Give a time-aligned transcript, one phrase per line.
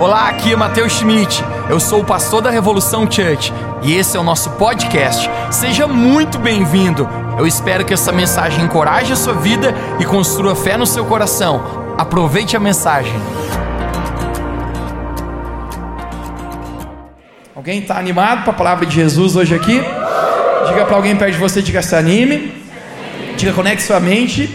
[0.00, 1.44] Olá, aqui é Matheus Schmidt.
[1.68, 5.28] Eu sou o pastor da Revolução Church e esse é o nosso podcast.
[5.50, 7.06] Seja muito bem-vindo.
[7.38, 11.94] Eu espero que essa mensagem encoraje a sua vida e construa fé no seu coração.
[11.98, 13.12] Aproveite a mensagem.
[17.54, 19.82] Alguém está animado para a palavra de Jesus hoje aqui?
[20.66, 22.54] Diga para alguém perto de você, diga se anime.
[23.36, 24.48] Diga conecte sua mente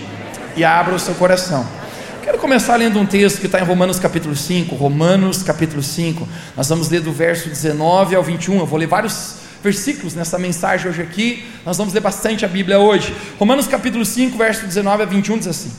[0.57, 1.84] e abra o seu coração.
[2.25, 4.73] Quero começar lendo um texto que está em Romanos capítulo 5.
[4.73, 6.27] Romanos capítulo 5.
[6.57, 8.57] Nós vamos ler do verso 19 ao 21.
[8.57, 11.45] Eu vou ler vários versículos nessa mensagem hoje aqui.
[11.63, 13.15] Nós vamos ler bastante a Bíblia hoje.
[13.37, 15.71] Romanos capítulo 5, verso 19 a 21 diz assim: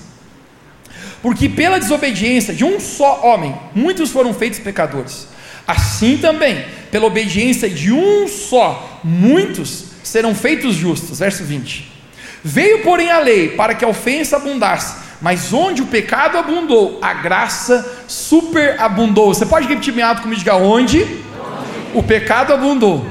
[1.20, 5.26] Porque pela desobediência de um só homem, muitos foram feitos pecadores.
[5.66, 11.18] Assim também, pela obediência de um só, muitos serão feitos justos.
[11.18, 11.90] Verso 20.
[12.44, 17.14] Veio, porém, a lei para que a ofensa abundasse mas onde o pecado abundou, a
[17.14, 19.32] graça superabundou.
[19.32, 20.38] Você pode repetir bem alto comigo?
[20.38, 21.24] Diga onde?
[21.94, 23.06] O pecado abundou,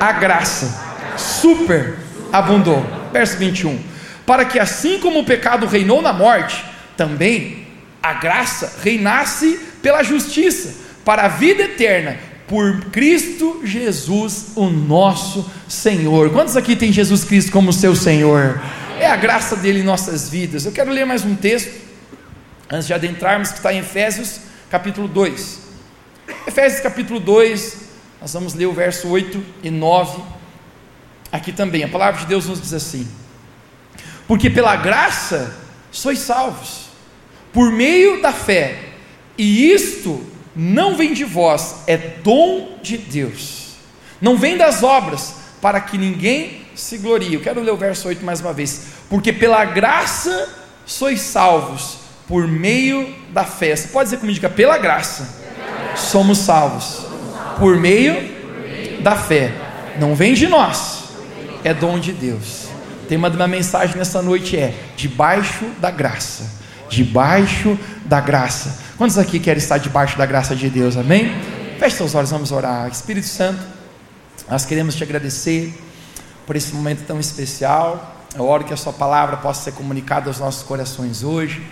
[0.00, 2.84] a graça superabundou.
[3.12, 3.78] Verso 21.
[4.26, 6.64] Para que assim como o pecado reinou na morte,
[6.96, 7.66] também
[8.02, 16.30] a graça reinasse pela justiça, para a vida eterna, por Cristo Jesus, o nosso Senhor.
[16.30, 18.60] Quantos aqui tem Jesus Cristo como seu Senhor?
[19.00, 20.66] É a graça dele em nossas vidas.
[20.66, 21.72] Eu quero ler mais um texto,
[22.68, 25.60] antes de adentrarmos, que está em Efésios, capítulo 2.
[26.46, 27.76] Efésios, capítulo 2,
[28.20, 30.20] nós vamos ler o verso 8 e 9.
[31.30, 33.06] Aqui também, a palavra de Deus nos diz assim:
[34.26, 35.56] Porque pela graça
[35.92, 36.88] sois salvos,
[37.52, 38.80] por meio da fé,
[39.36, 40.26] e isto
[40.56, 43.76] não vem de vós, é dom de Deus,
[44.20, 47.34] não vem das obras, para que ninguém se glorie.
[47.34, 48.82] Eu quero ler o verso 8 mais uma vez.
[49.08, 50.48] Porque pela graça
[50.86, 53.74] sois salvos por meio da fé.
[53.74, 55.38] Você pode dizer comigo, pela graça
[55.96, 57.06] somos salvos
[57.58, 59.52] por meio da fé.
[59.98, 61.04] Não vem de nós,
[61.64, 62.68] é dom de Deus.
[63.02, 66.58] O tema de uma mensagem nessa noite é debaixo da graça.
[66.88, 68.78] Debaixo da graça.
[68.96, 70.96] Quantos aqui querem estar debaixo da graça de Deus?
[70.96, 71.32] Amém?
[71.78, 72.88] Feche seus olhos, vamos orar.
[72.88, 73.60] Espírito Santo,
[74.48, 75.72] nós queremos te agradecer
[76.48, 78.16] por esse momento tão especial.
[78.34, 81.62] Eu oro que a Sua palavra possa ser comunicada aos nossos corações hoje.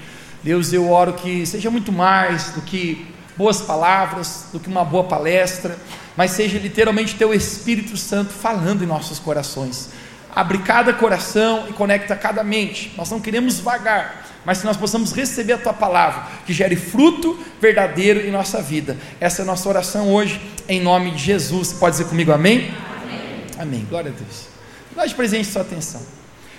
[0.42, 3.06] Deus, eu oro que seja muito mais do que
[3.38, 5.78] boas palavras, do que uma boa palestra,
[6.14, 9.88] mas seja literalmente Teu Espírito Santo falando em nossos corações.
[10.34, 12.92] Abre cada coração e conecta cada mente.
[12.98, 17.38] Nós não queremos vagar, mas que nós possamos receber a Tua palavra, que gere fruto
[17.58, 18.94] verdadeiro em nossa vida.
[19.18, 20.38] Essa é a nossa oração hoje,
[20.68, 21.72] em nome de Jesus.
[21.72, 22.74] Pode dizer comigo amém?
[23.02, 23.46] Amém.
[23.58, 23.86] Amém.
[23.88, 24.55] Glória a Deus.
[25.04, 26.00] De presente sua atenção.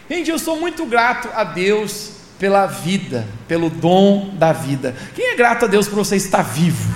[0.09, 4.95] Gente, eu sou muito grato a Deus pela vida, pelo dom da vida.
[5.13, 6.93] Quem é grato a Deus por você estar vivo?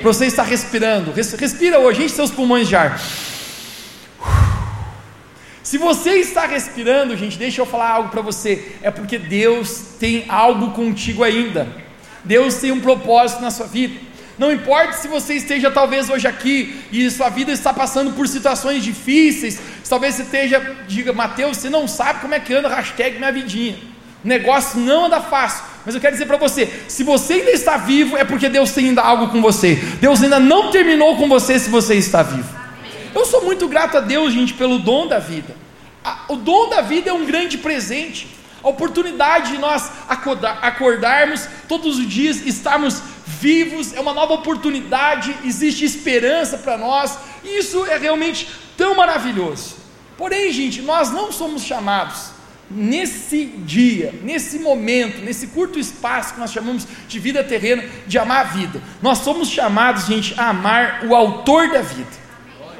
[0.00, 1.12] Por você estar respirando.
[1.12, 2.98] Respira hoje, enche seus pulmões de ar.
[5.62, 8.76] Se você está respirando, gente, deixa eu falar algo para você.
[8.82, 11.68] É porque Deus tem algo contigo ainda.
[12.24, 14.11] Deus tem um propósito na sua vida.
[14.42, 18.82] Não importa se você esteja talvez hoje aqui e sua vida está passando por situações
[18.82, 23.30] difíceis, talvez você esteja, diga, Mateus, você não sabe como é que anda hashtag minha
[23.30, 23.76] vidinha.
[24.24, 25.62] O negócio não anda fácil.
[25.86, 28.86] Mas eu quero dizer para você: se você ainda está vivo, é porque Deus tem
[28.86, 29.76] ainda algo com você.
[30.00, 32.48] Deus ainda não terminou com você se você está vivo.
[33.14, 35.54] Eu sou muito grato a Deus, gente, pelo dom da vida.
[36.28, 38.26] O dom da vida é um grande presente.
[38.60, 39.88] A oportunidade de nós
[40.60, 43.02] acordarmos todos os dias, estarmos
[43.40, 49.76] vivos, é uma nova oportunidade, existe esperança para nós, e isso é realmente tão maravilhoso.
[50.16, 52.32] Porém, gente, nós não somos chamados
[52.70, 58.40] nesse dia, nesse momento, nesse curto espaço que nós chamamos de vida terrena, de amar
[58.40, 58.80] a vida.
[59.00, 62.22] Nós somos chamados, gente, a amar o autor da vida.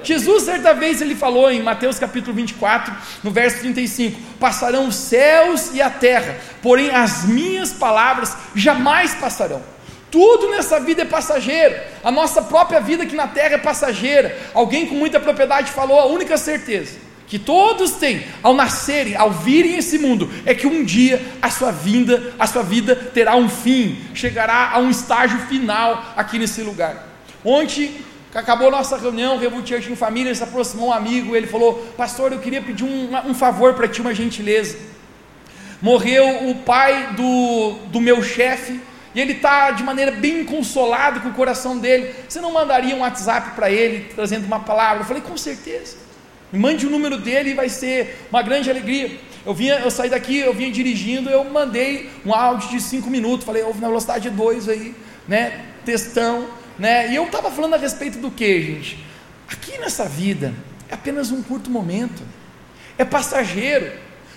[0.05, 2.93] Jesus, certa vez, ele falou em Mateus capítulo 24,
[3.23, 9.63] no verso 35: Passarão os céus e a terra, porém as minhas palavras jamais passarão.
[10.13, 11.75] Tudo nessa vida é passageiro,
[12.05, 14.39] a nossa própria vida aqui na terra é passageira.
[14.55, 19.79] Alguém com muita propriedade falou a única certeza que todos têm ao nascerem, ao virem
[19.79, 23.99] esse mundo, é que um dia a sua vinda, a sua vida terá um fim,
[24.13, 27.09] chegará a um estágio final aqui nesse lugar.
[27.43, 27.97] Ontem
[28.35, 32.39] Acabou nossa reunião, Revo Church em família, se aproximou um amigo, ele falou, pastor, eu
[32.39, 34.79] queria pedir um, um favor para ti, uma gentileza.
[35.83, 38.81] Morreu o pai do, do meu chefe,
[39.15, 42.15] e ele está de maneira bem consolado com o coração dele.
[42.29, 45.03] Você não mandaria um WhatsApp para ele, trazendo uma palavra?
[45.03, 45.97] Eu falei, com certeza.
[46.53, 49.19] Me mande o número dele e vai ser uma grande alegria.
[49.45, 53.45] Eu vinha, eu saí daqui, eu vinha dirigindo, eu mandei um áudio de cinco minutos,
[53.45, 54.95] falei, ouve na velocidade 2 aí,
[55.27, 55.61] né?
[55.85, 56.49] Textão
[56.79, 57.11] né?
[57.13, 58.99] E eu estava falando a respeito do que, gente?
[59.49, 60.55] Aqui nessa vida
[60.89, 62.23] é apenas um curto momento,
[62.99, 63.93] é passageiro.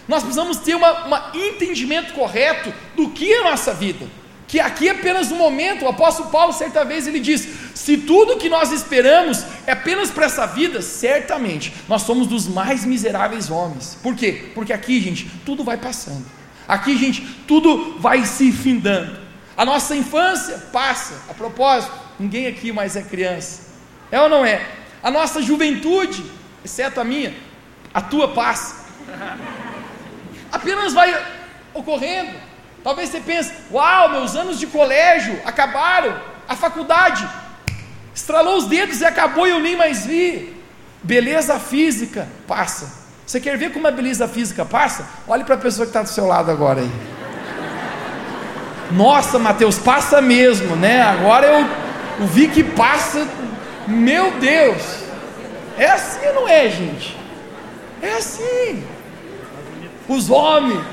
[0.07, 0.81] Nós precisamos ter um
[1.33, 4.05] entendimento correto do que é a nossa vida
[4.47, 8.37] que aqui é apenas um momento, o apóstolo Paulo, certa vez, ele diz: se tudo
[8.37, 13.97] que nós esperamos é apenas para essa vida, certamente nós somos dos mais miseráveis homens.
[14.01, 14.51] Por quê?
[14.53, 16.25] Porque aqui, gente, tudo vai passando,
[16.67, 19.25] aqui, gente, tudo vai se findando.
[19.57, 23.61] A nossa infância passa, a propósito, ninguém aqui mais é criança,
[24.11, 24.67] é ou não é?
[25.01, 26.23] A nossa juventude,
[26.63, 27.33] exceto a minha,
[27.93, 28.85] a tua passa,
[30.51, 31.15] apenas vai
[31.73, 32.44] ocorrendo.
[32.85, 36.15] Talvez você pense: uau, meus anos de colégio acabaram,
[36.47, 37.27] a faculdade
[38.13, 40.55] estralou os dedos e acabou e eu nem mais vi.
[41.01, 43.03] Beleza física passa.
[43.25, 45.03] Você quer ver como a beleza física passa?
[45.27, 46.91] Olhe para a pessoa que está do seu lado agora aí.
[48.91, 51.01] Nossa, Mateus, passa mesmo, né?
[51.01, 53.27] Agora eu, vi que passa.
[53.87, 54.83] Meu Deus,
[55.75, 57.17] é assim não é, gente?
[57.99, 58.83] É assim.
[60.07, 60.83] Os homens,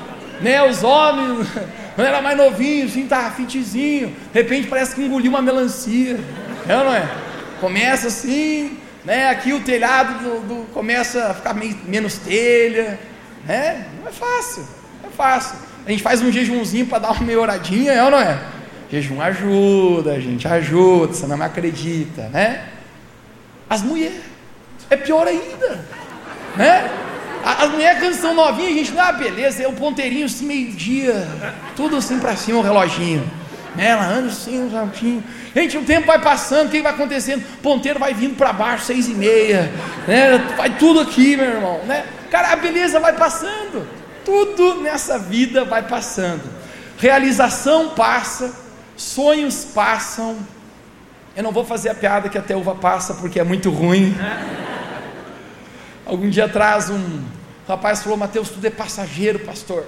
[0.41, 0.63] né?
[0.63, 1.47] Os homens
[1.95, 6.19] quando era mais novinho, assim, tava fitzinho, de repente parece que engoliu uma melancia.
[6.67, 7.07] É ou não é?
[7.59, 9.29] Começa assim, né?
[9.29, 12.99] Aqui o telhado do, do, começa a ficar meio, menos telha.
[13.45, 13.85] Né?
[13.99, 14.65] Não é fácil,
[15.01, 15.57] não é fácil.
[15.85, 18.39] A gente faz um jejumzinho para dar uma melhoradinha, é ou não é?
[18.89, 22.65] Jejum ajuda, a gente ajuda, você não me acredita, né?
[23.69, 24.21] As mulheres,
[24.89, 25.85] é pior ainda,
[26.55, 26.89] né?
[27.43, 31.27] As mulheres quando são novinhas, a gente, ah, beleza, é o ponteirinho assim, meio-dia,
[31.75, 33.29] tudo assim para cima, o reloginho.
[33.75, 33.87] Né?
[33.87, 35.21] Ela anda assim, um saltinho.
[35.53, 37.43] Gente, o tempo vai passando, o que vai acontecendo?
[37.55, 39.71] O ponteiro vai vindo para baixo, seis e meia,
[40.07, 40.37] né?
[40.55, 42.05] Vai tudo aqui, meu irmão, né?
[42.31, 43.85] Cara, a beleza vai passando.
[44.23, 46.41] Tudo nessa vida vai passando.
[46.97, 48.53] Realização passa,
[48.95, 50.37] sonhos passam.
[51.35, 54.15] Eu não vou fazer a piada que até uva passa, porque é muito ruim.
[56.05, 57.23] Algum dia atrás, um
[57.67, 59.85] rapaz falou: Mateus, tudo é passageiro, pastor.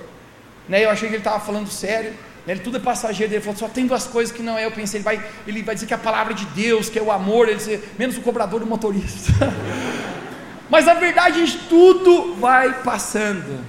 [0.67, 2.11] Né, eu achei que ele estava falando sério.
[2.45, 3.33] Né, ele, tudo é passageiro.
[3.33, 4.65] Ele falou: só tem duas coisas que não é.
[4.65, 7.01] Eu pensei: ele vai, ele vai dizer que é a palavra de Deus, que é
[7.01, 9.31] o amor, ele dizer, menos o cobrador do motorista.
[10.69, 13.63] Mas a verdade, gente, tudo vai passando.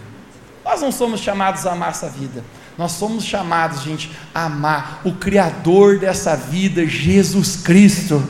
[0.64, 2.42] Nós não somos chamados a amar essa vida.
[2.76, 8.22] Nós somos chamados, gente, a amar o Criador dessa vida, Jesus Cristo.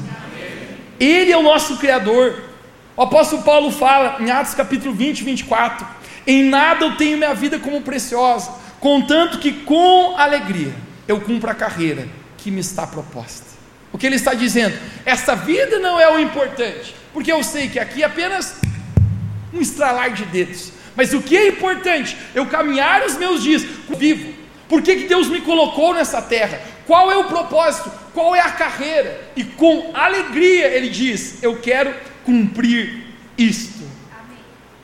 [1.01, 2.46] Ele é o nosso Criador.
[2.97, 5.87] O apóstolo Paulo fala em Atos capítulo 20, 24:
[6.27, 8.51] Em nada eu tenho minha vida como preciosa,
[8.81, 10.75] contanto que com alegria
[11.07, 12.09] eu cumpro a carreira
[12.39, 13.45] que me está proposta.
[13.93, 14.79] O que ele está dizendo?
[15.05, 18.57] Essa vida não é o importante, porque eu sei que aqui é apenas
[19.53, 20.73] um estralar de dedos.
[20.97, 22.17] Mas o que é importante?
[22.35, 23.63] Eu caminhar os meus dias
[23.99, 24.33] vivo.
[24.71, 26.63] Por que, que Deus me colocou nessa terra?
[26.87, 27.93] Qual é o propósito?
[28.15, 29.21] Qual é a carreira?
[29.37, 31.95] E com alegria ele diz: Eu quero
[32.27, 33.05] cumprir
[33.39, 33.87] isto.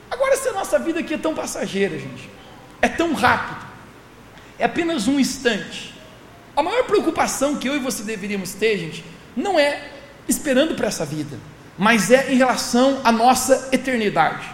[0.09, 2.29] Agora, se a nossa vida aqui é tão passageira, gente,
[2.81, 3.65] é tão rápido,
[4.57, 5.93] é apenas um instante.
[6.55, 9.03] A maior preocupação que eu e você deveríamos ter, gente,
[9.35, 9.89] não é
[10.27, 11.37] esperando para essa vida,
[11.77, 14.47] mas é em relação à nossa eternidade.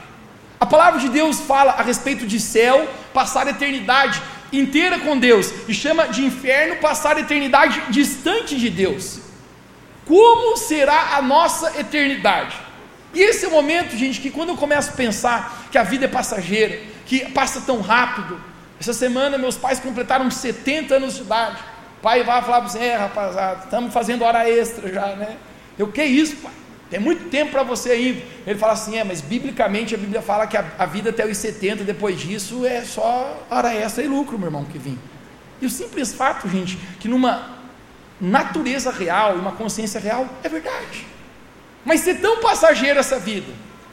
[0.59, 4.21] A palavra de Deus fala a respeito de céu, passar a eternidade
[4.51, 9.19] inteira com Deus, e chama de inferno passar a eternidade distante de Deus.
[10.07, 12.68] Como será a nossa eternidade?
[13.13, 16.05] E esse é o momento, gente, que quando eu começo a pensar que a vida
[16.05, 18.39] é passageira, que passa tão rápido.
[18.79, 21.61] Essa semana meus pais completaram 70 anos de idade.
[21.97, 25.37] O pai vai falar para você, é rapaziada, estamos fazendo hora extra já, né?
[25.77, 26.51] Eu, que isso, pai?
[26.89, 28.21] Tem muito tempo para você ainda.
[28.47, 31.37] Ele fala assim: é, mas biblicamente a Bíblia fala que a, a, vida até os
[31.37, 34.97] 70, depois disso é só hora extra e lucro, meu irmão, que vim.
[35.61, 37.57] E o simples fato, gente, que numa
[38.19, 41.05] natureza real, uma consciência real, é verdade.
[41.85, 43.51] Mas ser tão passageira essa vida,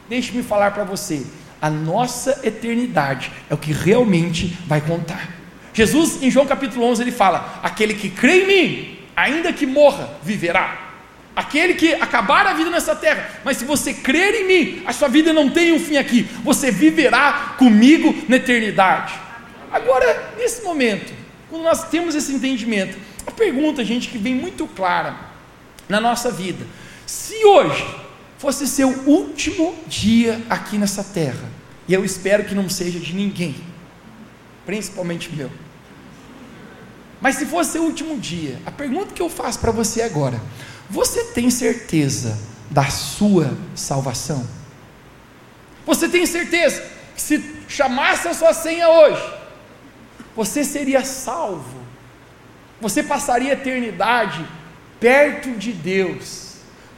[0.08, 1.24] deixe-me falar para você,
[1.60, 5.30] a nossa eternidade é o que realmente vai contar.
[5.72, 10.10] Jesus, em João capítulo 11, ele fala: Aquele que crê em mim, ainda que morra,
[10.22, 10.86] viverá.
[11.34, 15.06] Aquele que acabar a vida nessa terra, mas se você crer em mim, a sua
[15.06, 19.12] vida não tem um fim aqui, você viverá comigo na eternidade.
[19.70, 21.12] Agora, nesse momento,
[21.50, 25.14] quando nós temos esse entendimento, a pergunta, gente, que vem muito clara
[25.86, 26.64] na nossa vida:
[27.06, 27.86] se hoje
[28.36, 31.48] fosse seu último dia aqui nessa terra,
[31.88, 33.54] e eu espero que não seja de ninguém,
[34.66, 35.50] principalmente meu,
[37.20, 40.40] mas se fosse seu último dia, a pergunta que eu faço para você agora:
[40.90, 42.38] você tem certeza
[42.70, 44.46] da sua salvação?
[45.86, 46.82] Você tem certeza
[47.14, 49.22] que se chamasse a sua senha hoje,
[50.34, 51.86] você seria salvo?
[52.80, 54.46] Você passaria a eternidade
[55.00, 56.45] perto de Deus.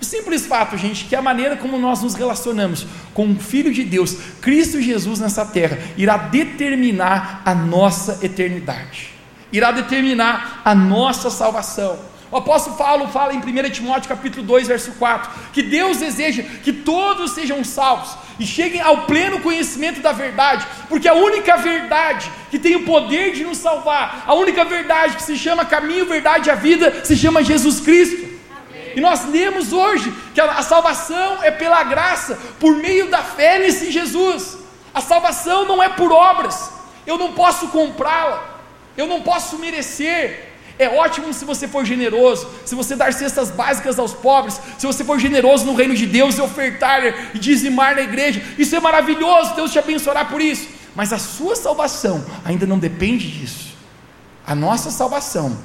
[0.01, 4.17] Simples fato, gente, que a maneira como nós nos relacionamos com o Filho de Deus,
[4.41, 9.11] Cristo Jesus nessa terra, irá determinar a nossa eternidade,
[9.53, 11.99] irá determinar a nossa salvação.
[12.31, 16.73] O apóstolo Paulo fala em 1 Timóteo capítulo 2, verso 4, que Deus deseja que
[16.73, 22.59] todos sejam salvos e cheguem ao pleno conhecimento da verdade, porque a única verdade que
[22.59, 26.53] tem o poder de nos salvar, a única verdade que se chama caminho, verdade e
[26.53, 28.28] a vida, se chama Jesus Cristo.
[28.97, 33.91] E nós lemos hoje que a, salvação é pela graça, por meio da fé nesse
[33.91, 34.59] Jesus.
[34.95, 36.73] A salvação não é por obras,
[37.07, 38.61] eu não posso comprá-la,
[38.97, 43.99] eu não posso merecer, é ótimo se você for generoso, se você dar cestas básicas
[43.99, 47.03] aos pobres, se você for generoso no reino de Deus e ofertar
[47.35, 48.41] e dizimar na igreja.
[48.57, 50.69] Isso é maravilhoso, Deus te abençoará por isso.
[50.95, 53.77] Mas a sua salvação ainda não depende disso.
[54.47, 55.59] A nossa salvação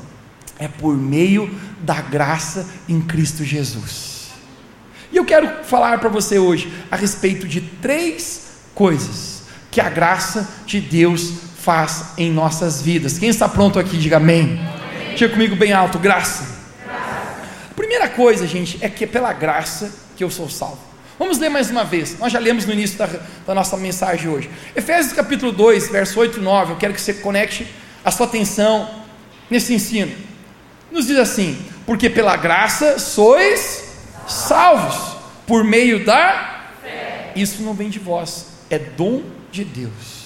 [0.59, 4.31] é por meio da graça em Cristo Jesus.
[5.11, 10.47] E eu quero falar para você hoje a respeito de três coisas que a graça
[10.65, 13.17] de Deus faz em nossas vidas.
[13.17, 14.59] Quem está pronto aqui, diga amém.
[15.15, 16.43] Diga comigo bem alto: graça.
[16.87, 20.79] A primeira coisa, gente, é que é pela graça que eu sou salvo.
[21.17, 22.17] Vamos ler mais uma vez.
[22.19, 23.07] Nós já lemos no início da,
[23.45, 24.49] da nossa mensagem hoje.
[24.75, 26.73] Efésios capítulo 2, verso 8 e 9.
[26.73, 27.67] Eu quero que você conecte
[28.03, 28.89] a sua atenção
[29.49, 30.11] nesse ensino.
[30.93, 31.57] Nos diz assim:
[31.87, 33.97] Porque pela graça sois
[34.27, 37.33] salvos, por meio da fé.
[37.35, 40.23] Isso não vem de vós, é dom de Deus.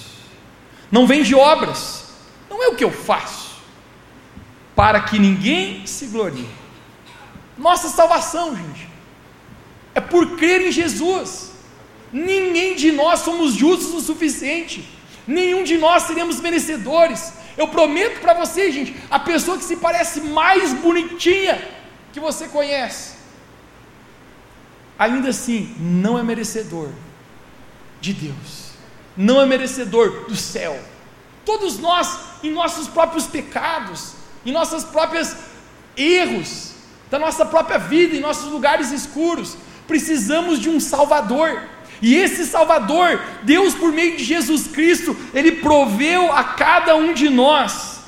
[0.92, 2.04] Não vem de obras,
[2.50, 3.48] não é o que eu faço
[4.76, 6.48] para que ninguém se glorie.
[7.56, 8.88] Nossa salvação, gente,
[9.94, 11.50] é por crer em Jesus.
[12.12, 14.86] Ninguém de nós somos justos o suficiente,
[15.26, 17.32] nenhum de nós seremos merecedores.
[17.58, 21.60] Eu prometo para você, gente, a pessoa que se parece mais bonitinha
[22.12, 23.14] que você conhece,
[24.98, 26.88] ainda assim não é merecedor
[28.00, 28.70] de Deus,
[29.16, 30.80] não é merecedor do céu.
[31.44, 34.12] Todos nós, em nossos próprios pecados,
[34.46, 35.34] em nossos próprios
[35.96, 36.74] erros,
[37.10, 39.56] da nossa própria vida, em nossos lugares escuros.
[39.86, 41.62] Precisamos de um Salvador.
[42.00, 47.28] E esse Salvador, Deus por meio de Jesus Cristo, Ele proveu a cada um de
[47.28, 48.00] nós.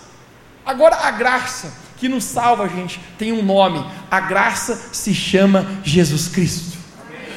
[0.65, 3.85] Agora a graça que nos salva, gente, tem um nome.
[4.11, 6.79] A graça se chama Jesus Cristo.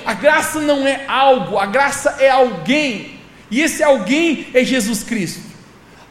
[0.05, 3.19] A graça não é algo, a graça é alguém.
[3.51, 5.43] E esse alguém é Jesus Cristo.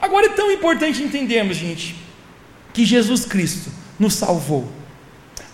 [0.01, 1.97] Agora é tão importante entendermos, gente,
[2.73, 4.71] que Jesus Cristo nos salvou.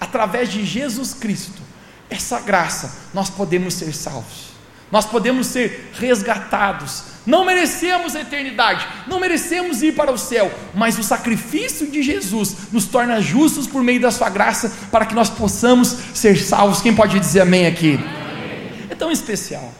[0.00, 1.60] Através de Jesus Cristo,
[2.08, 4.48] essa graça, nós podemos ser salvos,
[4.90, 7.04] nós podemos ser resgatados.
[7.26, 12.72] Não merecemos a eternidade, não merecemos ir para o céu, mas o sacrifício de Jesus
[12.72, 16.80] nos torna justos por meio da Sua graça, para que nós possamos ser salvos.
[16.80, 17.96] Quem pode dizer amém aqui?
[17.96, 18.86] Amém.
[18.88, 19.72] É tão especial,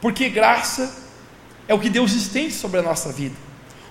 [0.00, 0.92] porque graça
[1.68, 3.36] é o que Deus estende sobre a nossa vida.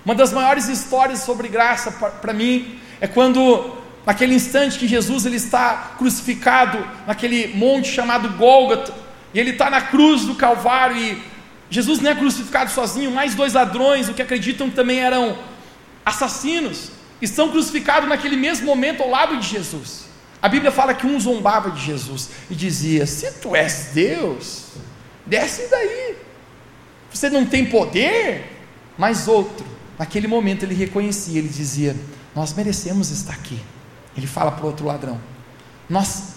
[0.04, 5.36] Uma das maiores histórias sobre graça para mim é quando naquele instante que Jesus ele
[5.36, 8.92] está crucificado naquele monte chamado Gólgota,
[9.32, 11.22] e ele está na cruz do Calvário e
[11.70, 15.38] Jesus não é crucificado sozinho, mais dois ladrões, o que acreditam também eram
[16.04, 20.06] assassinos, estão crucificados naquele mesmo momento ao lado de Jesus.
[20.40, 24.64] A Bíblia fala que um zombava de Jesus e dizia: Se tu és Deus,
[25.24, 26.16] desce daí.
[27.10, 28.44] Você não tem poder,
[28.98, 31.94] mas outro Naquele momento ele reconhecia, ele dizia:
[32.34, 33.60] Nós merecemos estar aqui.
[34.16, 35.20] Ele fala para o outro ladrão:
[35.88, 36.31] Nós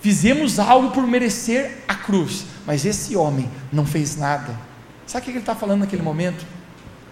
[0.00, 4.58] fizemos algo por merecer a cruz, mas esse homem não fez nada.
[5.06, 6.44] Sabe o que ele está falando naquele momento?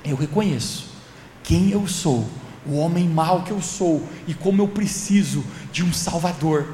[0.04, 0.88] Eu reconheço
[1.42, 2.28] quem eu sou,
[2.66, 6.66] o homem mau que eu sou e como eu preciso de um Salvador.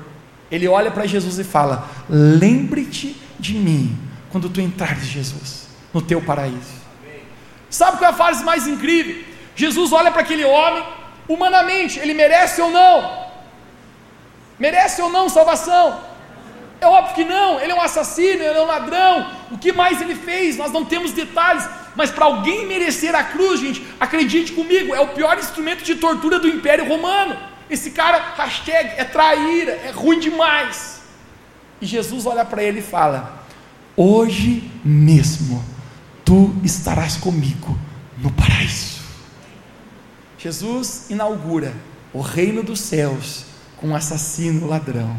[0.50, 3.96] Ele olha para Jesus e fala: Lembre-te de mim
[4.30, 6.84] quando tu entrares, Jesus, no teu paraíso.
[7.70, 9.24] Sabe qual é a fase mais incrível?
[9.56, 10.84] Jesus olha para aquele homem,
[11.28, 13.23] humanamente, ele merece ou não?
[14.58, 16.00] Merece ou não salvação?
[16.80, 20.00] É óbvio que não, ele é um assassino, ele é um ladrão, o que mais
[20.00, 20.56] ele fez?
[20.56, 25.08] Nós não temos detalhes, mas para alguém merecer a cruz, gente, acredite comigo, é o
[25.08, 27.36] pior instrumento de tortura do Império Romano.
[27.70, 31.00] Esse cara, hashtag, é traíra, é ruim demais.
[31.80, 33.44] E Jesus olha para ele e fala:
[33.96, 35.64] Hoje mesmo
[36.24, 37.78] tu estarás comigo
[38.18, 39.02] no paraíso.
[40.36, 41.72] Jesus inaugura
[42.12, 43.46] o reino dos céus
[43.76, 45.16] com um assassino ladrão.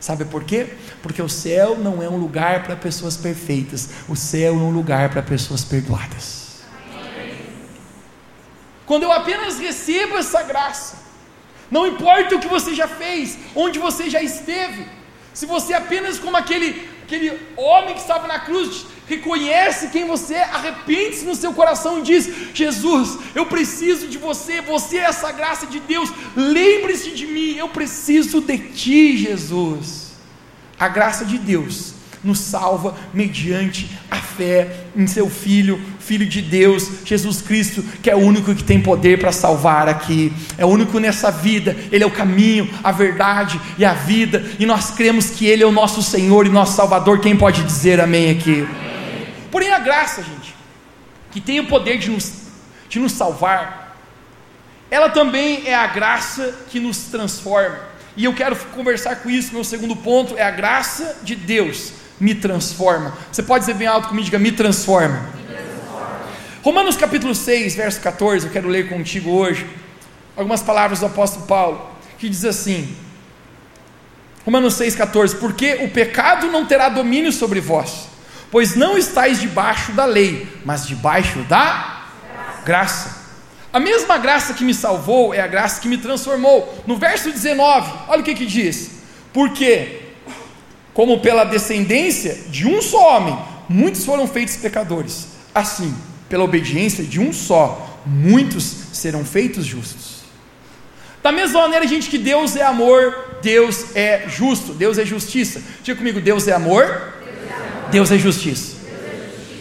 [0.00, 0.74] Sabe por quê?
[1.02, 5.10] Porque o céu não é um lugar para pessoas perfeitas, o céu é um lugar
[5.10, 6.62] para pessoas perdoadas.
[8.86, 11.08] Quando eu apenas recebo essa graça,
[11.70, 14.86] Não importa o que você já fez, onde você já esteve.
[15.34, 20.44] Se você apenas como aquele, aquele homem que estava na cruz, reconhece quem você é,
[20.44, 25.66] arrepende-se no seu coração e diz: Jesus, eu preciso de você, você é essa graça
[25.66, 30.12] de Deus, lembre-se de mim, eu preciso de ti, Jesus.
[30.78, 36.88] A graça de Deus nos salva mediante a fé em seu Filho, Filho de Deus,
[37.04, 40.98] Jesus Cristo, que é o único que tem poder para salvar aqui, é o único
[40.98, 45.46] nessa vida, Ele é o caminho, a verdade e a vida, e nós cremos que
[45.46, 47.20] Ele é o nosso Senhor e nosso Salvador.
[47.20, 48.62] Quem pode dizer amém aqui?
[48.62, 49.28] Amém.
[49.50, 50.54] Porém, a graça, gente,
[51.30, 52.32] que tem o poder de nos,
[52.88, 53.96] de nos salvar,
[54.90, 57.78] ela também é a graça que nos transforma.
[58.16, 59.52] E eu quero conversar com isso.
[59.52, 63.16] Meu segundo ponto é a graça de Deus me transforma.
[63.30, 65.20] Você pode dizer bem alto comigo, diga, me transforma.
[65.36, 66.20] me transforma.
[66.62, 69.66] Romanos capítulo 6, verso 14, eu quero ler contigo hoje,
[70.36, 72.96] algumas palavras do apóstolo Paulo, que diz assim,
[74.44, 78.08] Romanos 6, 14, porque o pecado não terá domínio sobre vós,
[78.50, 82.04] pois não estáis debaixo da lei, mas debaixo da
[82.64, 82.64] graça.
[82.64, 83.18] graça.
[83.70, 86.82] A mesma graça que me salvou é a graça que me transformou.
[86.86, 90.07] No verso 19, olha o que que diz: Porque
[90.98, 93.38] como pela descendência de um só homem,
[93.68, 95.28] muitos foram feitos pecadores.
[95.54, 95.94] Assim,
[96.28, 100.22] pela obediência de um só, muitos serão feitos justos.
[101.22, 105.62] Da mesma maneira, gente, que Deus é amor, Deus é justo, Deus é justiça.
[105.84, 107.14] Diga comigo, Deus é amor,
[107.92, 108.78] Deus é, justiça.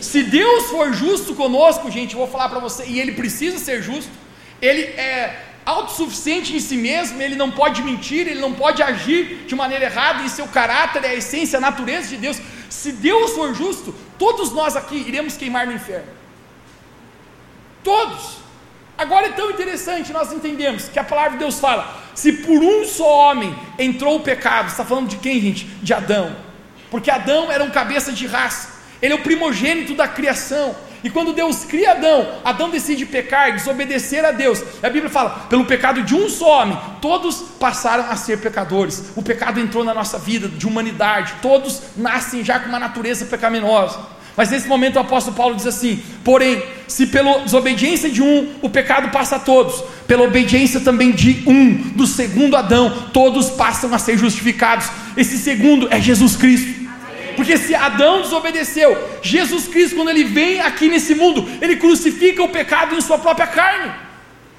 [0.02, 3.84] Se Deus for justo conosco, gente, eu vou falar para você, e Ele precisa ser
[3.84, 4.10] justo,
[4.60, 9.54] Ele é autossuficiente em si mesmo, ele não pode mentir, ele não pode agir de
[9.54, 12.40] maneira errada, e seu caráter é a essência, a natureza de Deus.
[12.70, 16.08] Se Deus for justo, todos nós aqui iremos queimar no inferno.
[17.84, 18.38] Todos.
[18.98, 22.86] Agora é tão interessante nós entendemos que a palavra de Deus fala: se por um
[22.86, 25.66] só homem entrou o pecado, está falando de quem, gente?
[25.66, 26.36] De Adão.
[26.90, 30.76] Porque Adão era um cabeça de raça, ele é o primogênito da criação.
[31.04, 34.64] E quando Deus cria Adão, Adão decide pecar, desobedecer a Deus.
[34.82, 39.12] A Bíblia fala: pelo pecado de um só homem, todos passaram a ser pecadores.
[39.16, 41.36] O pecado entrou na nossa vida de humanidade.
[41.42, 44.18] Todos nascem já com uma natureza pecaminosa.
[44.36, 48.70] Mas nesse momento o apóstolo Paulo diz assim: porém, se pela desobediência de um o
[48.70, 53.98] pecado passa a todos, pela obediência também de um, do segundo Adão, todos passam a
[53.98, 54.88] ser justificados.
[55.18, 56.87] Esse segundo é Jesus Cristo.
[57.38, 62.50] Porque se Adão desobedeceu, Jesus Cristo, quando ele vem aqui nesse mundo, ele crucifica o
[62.50, 63.94] pecado em sua própria carne.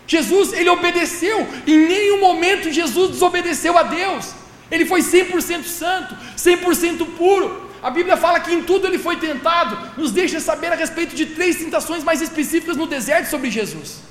[0.07, 4.33] Jesus, ele obedeceu, em nenhum momento Jesus desobedeceu a Deus.
[4.71, 7.69] Ele foi 100% santo, 100% puro.
[7.83, 11.27] A Bíblia fala que em tudo ele foi tentado, nos deixa saber a respeito de
[11.27, 14.03] três tentações mais específicas no deserto sobre Jesus.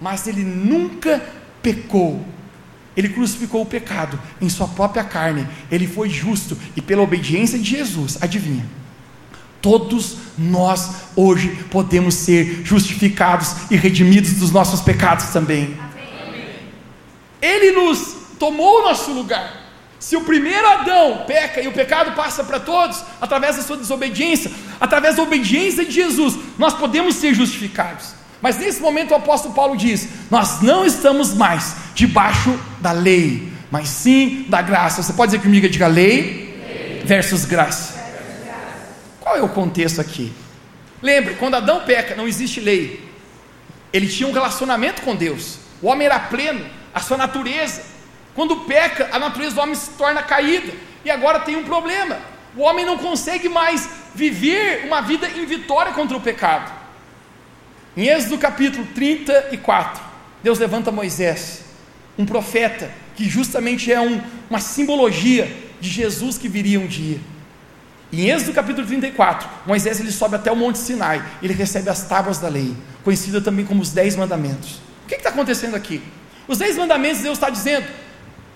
[0.00, 1.20] Mas ele nunca
[1.60, 2.24] pecou.
[2.96, 5.46] Ele crucificou o pecado em sua própria carne.
[5.70, 8.66] Ele foi justo e pela obediência de Jesus, adivinha?
[9.62, 15.76] Todos nós hoje podemos ser justificados e redimidos dos nossos pecados também.
[17.40, 19.60] Ele nos tomou o nosso lugar.
[19.98, 24.50] Se o primeiro Adão peca e o pecado passa para todos, através da sua desobediência,
[24.80, 28.19] através da obediência de Jesus, nós podemos ser justificados.
[28.40, 33.88] Mas nesse momento o apóstolo Paulo diz: Nós não estamos mais debaixo da lei, mas
[33.88, 35.02] sim da graça.
[35.02, 36.20] Você pode dizer comigo, diga lei,
[36.66, 37.02] lei.
[37.04, 38.00] versus graça.
[39.20, 40.32] Qual é o contexto aqui?
[41.02, 43.08] Lembre, quando Adão peca, não existe lei.
[43.92, 45.58] Ele tinha um relacionamento com Deus.
[45.82, 47.82] O homem era pleno, a sua natureza.
[48.34, 50.72] Quando peca, a natureza do homem se torna caída.
[51.04, 52.18] E agora tem um problema.
[52.56, 56.79] O homem não consegue mais viver uma vida em vitória contra o pecado.
[58.00, 60.02] Em Êxodo capítulo 34,
[60.42, 61.60] Deus levanta Moisés,
[62.16, 67.20] um profeta, que justamente é um, uma simbologia de Jesus que viria um dia.
[68.10, 72.38] Em Êxodo capítulo 34, Moisés ele sobe até o Monte Sinai, ele recebe as tábuas
[72.38, 74.80] da lei, conhecida também como os Dez Mandamentos.
[75.04, 76.00] O que está acontecendo aqui?
[76.48, 77.86] Os Dez Mandamentos, Deus está dizendo: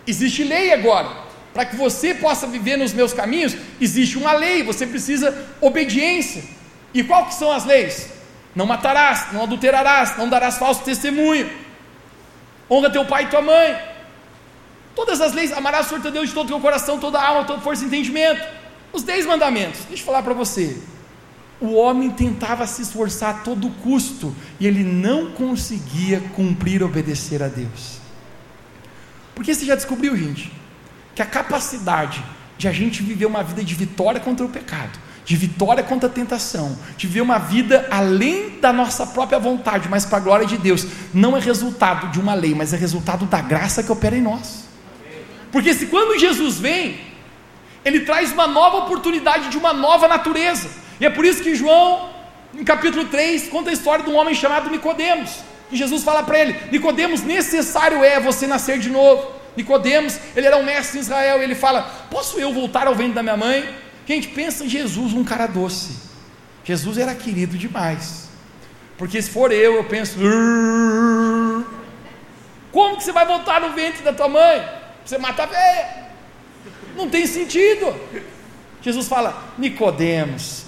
[0.06, 1.22] existe lei agora.
[1.52, 6.42] Para que você possa viver nos meus caminhos, existe uma lei, você precisa obediência.
[6.94, 8.14] E qual que são as leis?
[8.54, 11.50] Não matarás, não adulterarás, não darás falso testemunho.
[12.70, 13.76] Honra teu pai e tua mãe.
[14.94, 17.26] Todas as leis, amarás o Senhor teu Deus de todo o teu coração, toda a
[17.26, 18.46] alma, toda força e entendimento.
[18.92, 19.80] Os dez mandamentos.
[19.88, 20.80] Deixa eu falar para você.
[21.60, 27.48] O homem tentava se esforçar a todo custo e ele não conseguia cumprir obedecer a
[27.48, 27.98] Deus.
[29.34, 30.52] Porque você já descobriu, gente,
[31.14, 32.24] que a capacidade
[32.56, 36.12] de a gente viver uma vida de vitória contra o pecado de vitória contra a
[36.12, 40.58] tentação, de viver uma vida além da nossa própria vontade, mas para a glória de
[40.58, 44.20] Deus, não é resultado de uma lei, mas é resultado da graça que opera em
[44.20, 44.64] nós.
[45.50, 47.00] Porque se quando Jesus vem,
[47.84, 50.68] ele traz uma nova oportunidade de uma nova natureza.
[51.00, 52.10] E é por isso que João,
[52.52, 55.30] em capítulo 3, conta a história de um homem chamado Nicodemos.
[55.70, 59.32] E Jesus fala para ele: Nicodemos, necessário é você nascer de novo.
[59.56, 63.14] Nicodemos, ele era um mestre em Israel, e ele fala: Posso eu voltar ao ventre
[63.14, 63.83] da minha mãe?
[64.06, 65.96] Gente, pensa em Jesus, um cara doce.
[66.64, 68.28] Jesus era querido demais.
[68.96, 70.18] Porque se for eu, eu penso:
[72.70, 74.66] Como que você vai voltar no ventre da tua mãe?
[75.04, 76.04] Você mata a velha.
[76.96, 77.94] Não tem sentido.
[78.82, 80.64] Jesus fala: Nicodemos,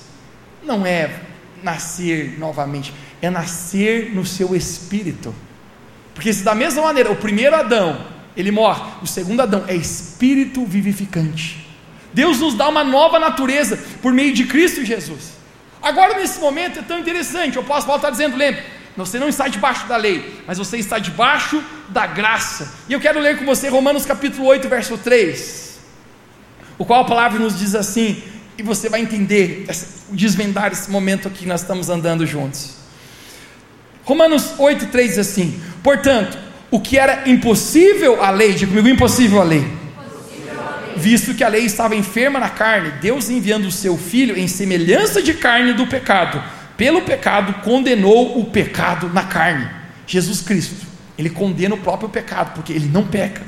[0.63, 1.21] não é
[1.63, 5.35] nascer novamente, é nascer no seu espírito.
[6.15, 10.65] Porque se da mesma maneira, o primeiro Adão, ele morre, o segundo Adão é espírito
[10.65, 11.66] vivificante.
[12.17, 15.35] Deus nos dá uma nova natureza por meio de Cristo Jesus.
[15.83, 18.63] Agora, nesse momento, é tão interessante, o apóstolo Paulo está dizendo, lembre,
[18.97, 22.73] você não está debaixo da lei, mas você está debaixo da graça.
[22.89, 25.79] E eu quero ler com você Romanos capítulo 8, verso 3,
[26.79, 28.23] o qual a palavra nos diz assim:
[28.57, 29.67] e você vai entender,
[30.09, 32.77] desvendar esse momento aqui que nós estamos andando juntos.
[34.05, 36.39] Romanos 8, 3 diz assim: Portanto,
[36.71, 39.76] o que era impossível à lei, diga comigo, impossível à lei,
[40.97, 45.23] visto que a lei estava enferma na carne, Deus enviando o seu filho em semelhança
[45.23, 46.43] de carne do pecado,
[46.77, 49.69] pelo pecado condenou o pecado na carne.
[50.07, 50.87] Jesus Cristo,
[51.19, 53.43] ele condena o próprio pecado, porque ele não peca.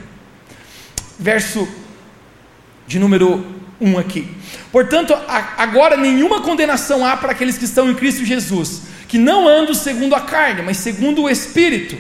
[1.19, 1.69] Verso
[2.87, 3.45] de número
[3.81, 4.29] 1 aqui.
[4.73, 5.15] Portanto,
[5.57, 10.15] agora nenhuma condenação há para aqueles que estão em Cristo Jesus, que não andam segundo
[10.15, 11.97] a carne, mas segundo o Espírito.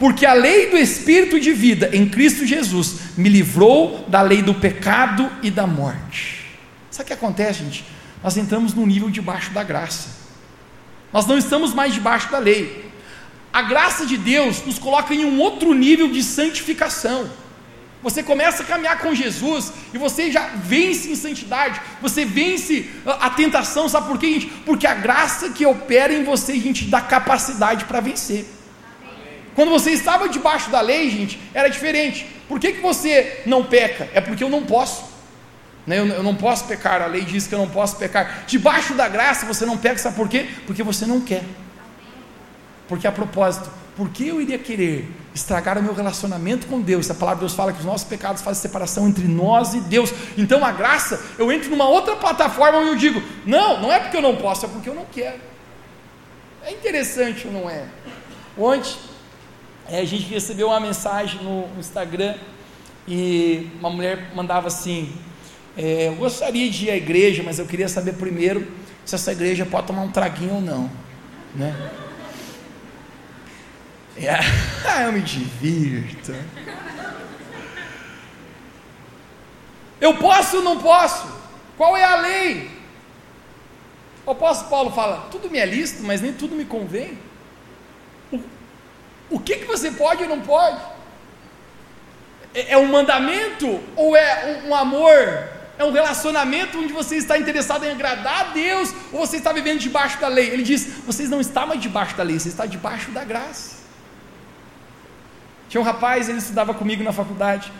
[0.00, 4.54] Porque a lei do Espírito de vida em Cristo Jesus me livrou da lei do
[4.54, 6.46] pecado e da morte.
[6.90, 7.84] Sabe o que acontece, gente?
[8.24, 10.08] Nós entramos no nível debaixo da graça.
[11.12, 12.90] Nós não estamos mais debaixo da lei.
[13.52, 17.28] A graça de Deus nos coloca em um outro nível de santificação.
[18.02, 23.28] Você começa a caminhar com Jesus e você já vence em santidade, você vence a,
[23.28, 24.46] tentação, sabe por quê, gente?
[24.64, 28.46] Porque a graça que opera em você, gente dá capacidade para vencer.
[29.60, 32.26] Quando você estava debaixo da lei, gente, era diferente.
[32.48, 34.08] Por que, que você não peca?
[34.14, 35.04] É porque eu não posso.
[35.86, 35.98] Né?
[35.98, 38.44] Eu, eu não posso pecar, a lei diz que eu não posso pecar.
[38.46, 40.48] Debaixo da graça você não peca, sabe por quê?
[40.66, 41.44] Porque você não quer.
[42.88, 47.10] Porque a propósito, por que eu iria querer estragar o meu relacionamento com Deus?
[47.10, 50.10] A palavra de Deus fala que os nossos pecados fazem separação entre nós e Deus.
[50.38, 54.16] Então a graça, eu entro numa outra plataforma onde eu digo: não, não é porque
[54.16, 55.38] eu não posso, é porque eu não quero.
[56.64, 57.84] É interessante ou não é?
[58.56, 59.09] Ontem
[59.90, 62.36] é, a gente recebeu uma mensagem no, Instagram
[63.08, 65.12] e uma mulher mandava assim:
[65.76, 68.70] é, eu gostaria de ir à igreja, mas eu queria saber primeiro
[69.04, 70.90] se essa igreja pode tomar um traguinho ou não,
[71.54, 71.74] né?
[74.84, 76.34] Ah, eu me divirto.
[79.98, 81.26] Eu posso ou não posso?
[81.76, 82.70] Qual é a lei?
[84.26, 87.18] O apóstolo Paulo fala: tudo me é lícito, mas nem tudo me convém.
[89.30, 90.80] O, que, que você pode ou não pode?
[92.52, 95.48] É, é um mandamento ou é um, um amor?
[95.78, 99.78] É um relacionamento onde você está interessado em agradar a Deus ou você está vivendo
[99.78, 100.50] debaixo da lei?
[100.50, 103.80] Ele diz: vocês não estão mais debaixo da lei, você está debaixo da graça.
[105.68, 107.72] Tinha um rapaz, ele estudava comigo na faculdade.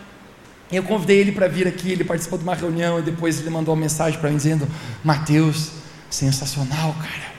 [0.71, 3.73] Eu convidei ele para vir aqui, ele participou de uma reunião e depois ele mandou
[3.73, 4.67] uma mensagem para mim dizendo:
[5.03, 5.71] Mateus,
[6.09, 7.31] sensacional, cara.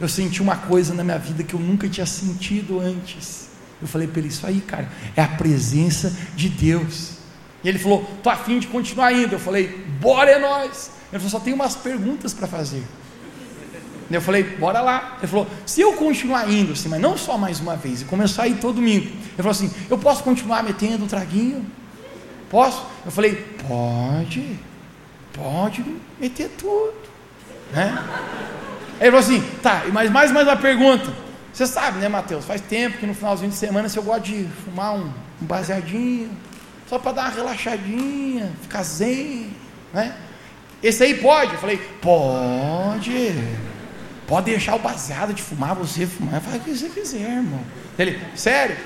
[0.00, 3.47] Eu senti uma coisa na minha vida que eu nunca tinha sentido antes.
[3.80, 7.12] Eu falei para ele: Isso aí, cara, é a presença de Deus.
[7.62, 9.34] E ele falou: Tô afim de continuar indo.
[9.34, 9.68] Eu falei:
[10.00, 10.90] Bora é nós.
[11.12, 12.82] Ele falou: Só tem umas perguntas para fazer.
[14.10, 15.16] Eu falei, bora lá.
[15.18, 18.44] Ele falou, se eu continuar indo, assim, mas não só mais uma vez, e começar
[18.44, 19.04] a ir todo domingo.
[19.06, 21.64] Ele falou assim, eu posso continuar metendo o traguinho?
[22.48, 22.86] Posso?
[23.04, 23.34] Eu falei,
[23.68, 24.58] pode,
[25.32, 25.84] pode
[26.18, 26.94] meter tudo.
[27.72, 28.02] Né?
[28.98, 31.12] Ele falou assim, tá, mas mais, mais uma pergunta.
[31.52, 32.44] Você sabe, né, Mateus?
[32.44, 36.30] Faz tempo que no finalzinho de semana se eu gosto de fumar um, um baseadinho,
[36.88, 39.50] só para dar uma relaxadinha, ficar zen,
[39.92, 40.14] né?
[40.82, 41.54] Esse aí pode?
[41.54, 43.34] Eu falei, pode.
[44.26, 47.60] Pode deixar o baseado de fumar, você fumar, faz o que você quiser, irmão.
[47.98, 48.76] Ele, sério?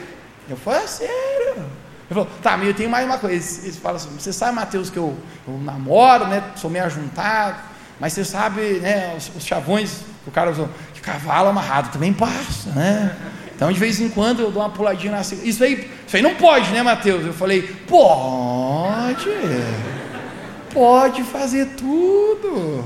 [0.49, 1.55] Eu falei, é sério.
[1.57, 3.67] Ele falou, tá, mas eu tenho mais uma coisa.
[3.67, 6.43] Ele fala assim, você sabe, Mateus, que eu, eu namoro, né?
[6.57, 7.61] Sou meio ajuntado,
[7.99, 10.69] mas você sabe, né, os, os chavões que o cara usou,
[11.03, 13.17] cavalo amarrado também passa, né?
[13.55, 16.35] Então, de vez em quando, eu dou uma puladinha na Isso aí, isso aí não
[16.35, 17.25] pode, né, Mateus?
[17.25, 19.29] Eu falei, pode.
[20.73, 22.85] Pode fazer tudo.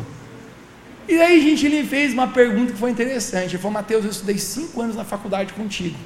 [1.08, 3.52] E aí, gente, ele fez uma pergunta que foi interessante.
[3.52, 5.96] Ele falou: Mateus, eu estudei cinco anos na faculdade contigo.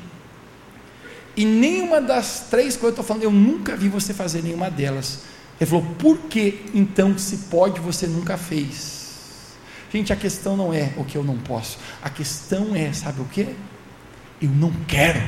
[1.36, 4.70] E nenhuma das três coisas que eu estou falando, eu nunca vi você fazer nenhuma
[4.70, 5.20] delas.
[5.58, 8.99] Ele falou: por que então, se pode, você nunca fez?
[9.92, 13.24] Gente, a questão não é o que eu não posso, a questão é, sabe o
[13.24, 13.48] que?
[14.40, 15.20] Eu não quero.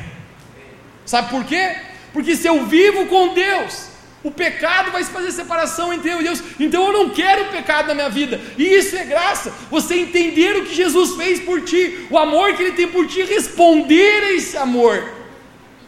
[1.05, 1.75] Sabe por quê?
[2.13, 3.89] Porque se eu vivo com Deus,
[4.23, 6.41] o pecado vai fazer separação entre eu e Deus.
[6.59, 8.39] Então eu não quero pecado na minha vida.
[8.57, 9.53] E isso é graça.
[9.69, 13.21] Você entender o que Jesus fez por ti, o amor que Ele tem por ti,
[13.23, 15.03] responder a esse amor.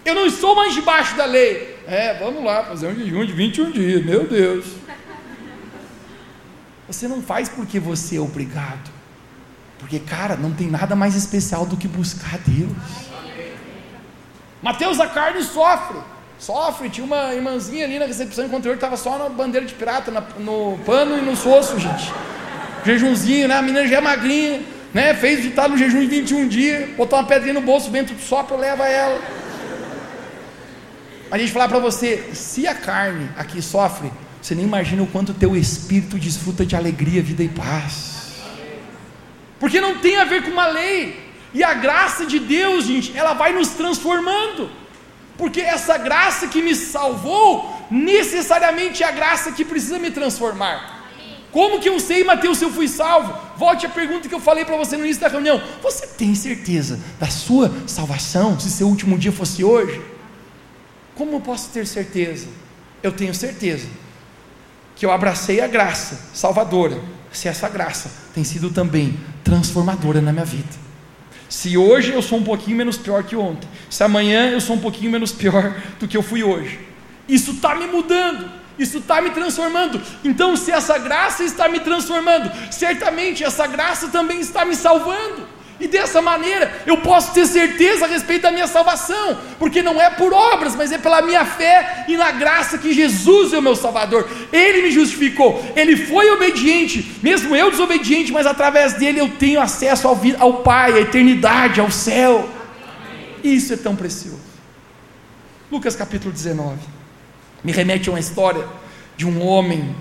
[0.03, 1.77] Eu não estou mais debaixo da lei.
[1.87, 4.05] É, vamos lá, fazer um jejum de 21 dias.
[4.05, 4.65] Meu Deus.
[6.87, 8.91] Você não faz porque você é obrigado.
[9.79, 12.71] Porque, cara, não tem nada mais especial do que buscar Deus.
[14.61, 15.99] Mateus a carne sofre.
[16.37, 20.11] Sofre, tinha uma irmãzinha ali na recepção interior que estava só na bandeira de pirata,
[20.11, 22.11] na, no pano e no osso, gente.
[22.85, 23.55] Jejumzinho, né?
[23.57, 24.61] A menina já é magrinha,
[24.93, 25.13] né?
[25.13, 28.13] Fez de estar no jejum de 21 dias, botou uma pedrinha no bolso, o vento
[28.19, 29.21] sopra, leva ela.
[31.31, 34.11] A gente falar para você, se a carne aqui sofre,
[34.45, 38.35] você nem imagina o quanto o teu espírito desfruta de alegria, vida e paz.
[39.59, 41.31] Porque não tem a ver com uma lei.
[41.51, 44.69] E a graça de Deus, gente, ela vai nos transformando.
[45.35, 51.09] Porque essa graça que me salvou, necessariamente é a graça que precisa me transformar.
[51.51, 53.35] Como que eu sei, Mateus, se eu fui salvo?
[53.57, 55.59] Volte a pergunta que eu falei para você no início da reunião.
[55.81, 59.99] Você tem certeza da sua salvação, se seu último dia fosse hoje?
[61.15, 62.47] Como eu posso ter certeza?
[63.01, 64.04] Eu tenho certeza
[64.95, 66.99] que eu abracei a graça salvadora,
[67.31, 70.85] se essa graça tem sido também transformadora na minha vida.
[71.49, 74.79] Se hoje eu sou um pouquinho menos pior que ontem, se amanhã eu sou um
[74.79, 76.79] pouquinho menos pior do que eu fui hoje,
[77.27, 80.01] isso está me mudando, isso está me transformando.
[80.23, 85.54] Então, se essa graça está me transformando, certamente essa graça também está me salvando.
[85.79, 90.09] E dessa maneira eu posso ter certeza a respeito da minha salvação, porque não é
[90.09, 93.75] por obras, mas é pela minha fé e na graça que Jesus é o meu
[93.75, 94.29] Salvador.
[94.53, 100.07] Ele me justificou, ele foi obediente, mesmo eu desobediente, mas através dele eu tenho acesso
[100.07, 102.49] ao, ao Pai, à eternidade, ao céu.
[103.43, 104.39] Isso é tão precioso.
[105.69, 106.77] Lucas capítulo 19
[107.63, 108.65] me remete a uma história
[109.17, 109.93] de um homem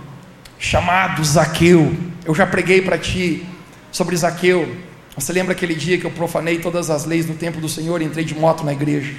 [0.57, 1.97] chamado Zaqueu.
[2.25, 3.45] Eu já preguei para ti
[3.91, 7.69] sobre Zaqueu você lembra aquele dia que eu profanei todas as leis no templo do
[7.69, 9.15] Senhor e entrei de moto na igreja?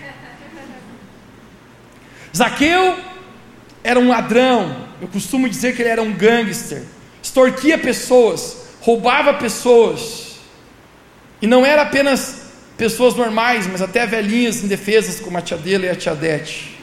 [2.35, 2.97] Zaqueu
[3.81, 6.83] era um ladrão, eu costumo dizer que ele era um gangster,
[7.23, 10.35] extorquia pessoas, roubava pessoas,
[11.41, 12.41] e não era apenas
[12.75, 16.77] pessoas normais, mas até velhinhas indefesas como a tia dele e a tia Dete.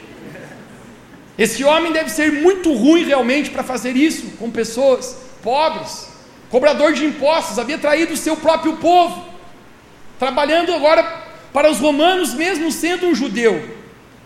[1.37, 6.12] Esse homem deve ser muito ruim realmente para fazer isso com pessoas pobres
[6.53, 9.25] cobrador de impostos, havia traído o seu próprio povo,
[10.19, 11.01] trabalhando agora
[11.51, 13.75] para os romanos, mesmo sendo um judeu.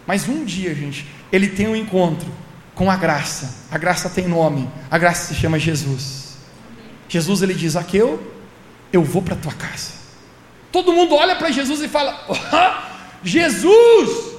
[0.06, 2.30] Mas um dia, gente, ele tem um encontro
[2.76, 3.66] com a graça.
[3.72, 6.36] A graça tem nome, a graça se chama Jesus.
[7.08, 8.22] Jesus ele diz: Aqueu,
[8.92, 9.94] eu vou para tua casa.
[10.70, 14.36] Todo mundo olha para Jesus e fala: oh, Jesus,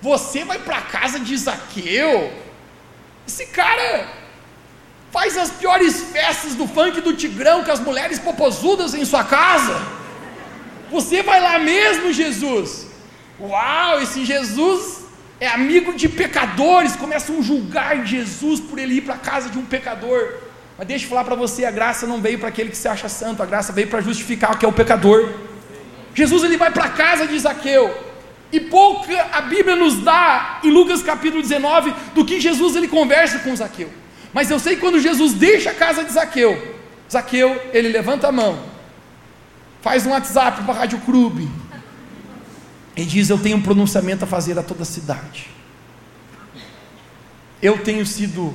[0.00, 2.32] você vai para a casa de Zaqueu?
[3.26, 4.08] Esse cara
[5.10, 9.80] faz as piores festas do funk do Tigrão com as mulheres popozudas em sua casa.
[10.90, 12.86] Você vai lá mesmo, Jesus?
[13.40, 15.02] Uau, esse Jesus
[15.40, 16.96] é amigo de pecadores.
[16.96, 20.34] Começam a julgar Jesus por ele ir para a casa de um pecador.
[20.76, 23.08] Mas deixa eu falar para você: a graça não veio para aquele que se acha
[23.08, 25.28] santo, a graça veio para justificar o que é o pecador.
[26.14, 28.06] Jesus ele vai para a casa de Zaqueu.
[28.50, 33.40] E pouca a Bíblia nos dá em Lucas capítulo 19 do que Jesus ele conversa
[33.40, 33.90] com Zaqueu.
[34.32, 36.76] Mas eu sei que quando Jesus deixa a casa de Zaqueu,
[37.10, 38.62] Zaqueu, ele levanta a mão,
[39.80, 41.48] faz um WhatsApp para a Rádio Clube,
[42.96, 45.48] e diz: Eu tenho um pronunciamento a fazer a toda a cidade.
[47.62, 48.54] Eu tenho sido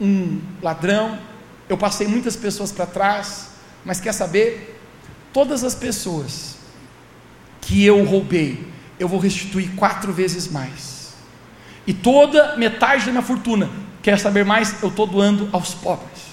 [0.00, 1.18] um ladrão,
[1.68, 3.50] eu passei muitas pessoas para trás,
[3.84, 4.80] mas quer saber?
[5.32, 6.56] Todas as pessoas
[7.60, 8.66] que eu roubei,
[8.98, 11.14] eu vou restituir quatro vezes mais.
[11.86, 13.70] E toda metade da minha fortuna
[14.04, 14.82] Quer saber mais?
[14.82, 16.24] Eu estou doando aos pobres.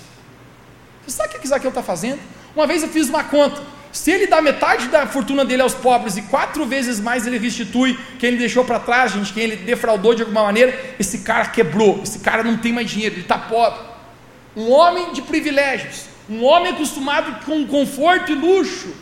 [1.08, 2.20] Você sabe o que Zaqueu está fazendo?
[2.54, 3.62] Uma vez eu fiz uma conta.
[3.94, 7.98] Se ele dá metade da fortuna dele aos pobres e quatro vezes mais ele restitui
[8.20, 12.02] quem ele deixou para trás, gente, quem ele defraudou de alguma maneira, esse cara quebrou,
[12.04, 13.80] esse cara não tem mais dinheiro, ele está pobre.
[14.54, 18.94] Um homem de privilégios, um homem acostumado com conforto e luxo,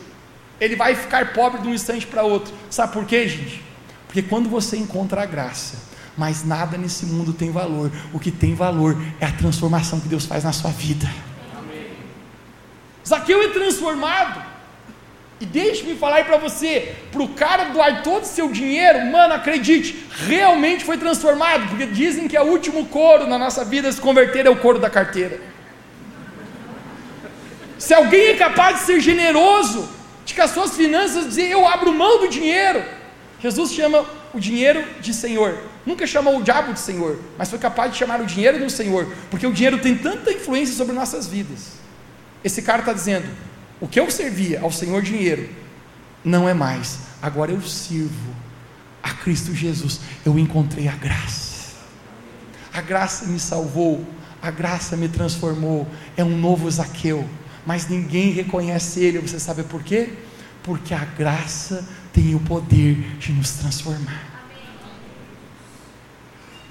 [0.60, 2.54] ele vai ficar pobre de um instante para outro.
[2.70, 3.64] Sabe por quê, gente?
[4.06, 7.90] Porque quando você encontra a graça, mas nada nesse mundo tem valor.
[8.12, 11.08] O que tem valor é a transformação que Deus faz na sua vida.
[13.06, 14.50] Zaqueu é transformado.
[15.40, 20.04] E deixe-me falar para você, para o cara doar todo o seu dinheiro, mano, acredite,
[20.26, 24.44] realmente foi transformado, porque dizem que é o último couro na nossa vida se converter
[24.44, 25.40] é o couro da carteira.
[27.78, 29.88] Se alguém é capaz de ser generoso,
[30.26, 32.84] de que as suas finanças dizer eu abro mão do dinheiro,
[33.40, 35.58] Jesus chama o dinheiro de Senhor.
[35.84, 39.06] Nunca chamou o diabo de Senhor, mas foi capaz de chamar o dinheiro do Senhor,
[39.30, 41.72] porque o dinheiro tem tanta influência sobre nossas vidas.
[42.44, 43.26] Esse cara está dizendo:
[43.80, 45.48] o que eu servia ao Senhor dinheiro
[46.24, 48.34] não é mais, agora eu sirvo
[49.02, 50.00] a Cristo Jesus.
[50.24, 51.76] Eu encontrei a graça,
[52.72, 54.04] a graça me salvou,
[54.42, 55.88] a graça me transformou.
[56.16, 57.26] É um novo Zaqueu,
[57.66, 59.18] mas ninguém reconhece ele.
[59.18, 60.10] Você sabe por quê?
[60.62, 64.30] Porque a graça tem o poder de nos transformar.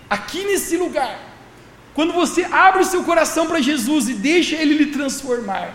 [0.10, 1.20] Aqui nesse lugar,
[1.94, 5.74] quando você abre o seu coração para Jesus e deixa Ele lhe transformar,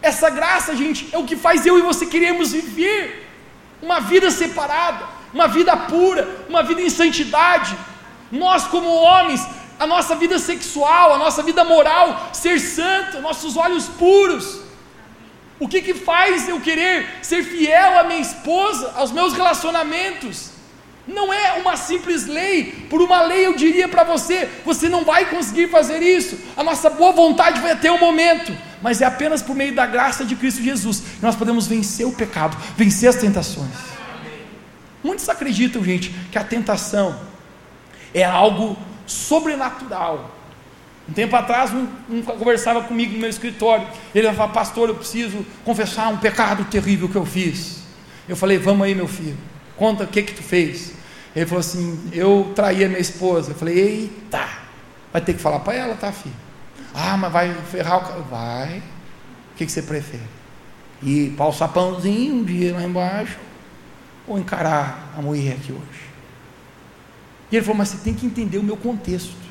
[0.00, 3.28] essa graça, gente, é o que faz eu e você queremos viver
[3.80, 7.76] uma vida separada, uma vida pura, uma vida em santidade.
[8.30, 9.46] Nós, como homens,
[9.78, 14.61] a nossa vida sexual, a nossa vida moral, ser santo, nossos olhos puros.
[15.62, 20.50] O que, que faz eu querer ser fiel à minha esposa, aos meus relacionamentos?
[21.06, 25.30] Não é uma simples lei, por uma lei eu diria para você: você não vai
[25.30, 29.54] conseguir fazer isso, a nossa boa vontade vai até um momento, mas é apenas por
[29.54, 33.70] meio da graça de Cristo Jesus que nós podemos vencer o pecado, vencer as tentações.
[35.00, 37.20] Muitos acreditam, gente, que a tentação
[38.12, 40.28] é algo sobrenatural.
[41.08, 43.86] Um tempo atrás, um, um conversava comigo no meu escritório.
[44.14, 47.82] Ele falava, pastor, eu preciso confessar um pecado terrível que eu fiz.
[48.28, 49.36] Eu falei, vamos aí, meu filho,
[49.76, 50.92] conta o que que tu fez.
[51.34, 53.50] Ele falou assim, eu traí a minha esposa.
[53.50, 54.48] Eu falei, eita,
[55.12, 56.34] vai ter que falar para ela, tá, filho?
[56.94, 58.20] Ah, mas vai ferrar o cara.
[58.20, 58.78] Vai.
[58.78, 60.22] O que, que você prefere?
[61.02, 63.38] Ir para o sapãozinho um dia lá embaixo
[64.26, 66.12] ou encarar a mulher aqui hoje?
[67.50, 69.41] E ele falou, mas você tem que entender o meu contexto.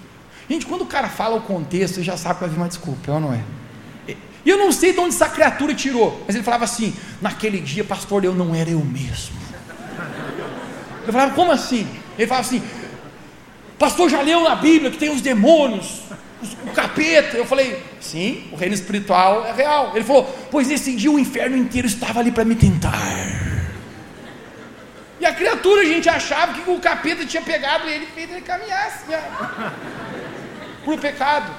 [0.52, 3.10] Gente, quando o cara fala o contexto, você já sabe que vai vir uma desculpa,
[3.10, 3.42] é não é?
[4.44, 7.86] E eu não sei de onde essa criatura tirou, mas ele falava assim: naquele dia,
[7.86, 9.34] pastor, eu não era eu mesmo.
[11.08, 11.88] Eu falava, como assim?
[12.18, 12.62] Ele falava assim:
[13.80, 16.02] pastor já leu na Bíblia que tem os demônios,
[16.68, 17.38] o capeta.
[17.38, 19.94] Eu falei, sim, o reino espiritual é real.
[19.96, 22.92] Ele falou, pois nesse dia o inferno inteiro estava ali para me tentar.
[25.18, 28.42] E a criatura, a gente achava que o capeta tinha pegado ele e feito ele
[28.42, 29.14] caminhar assim,
[30.84, 31.52] para o pecado.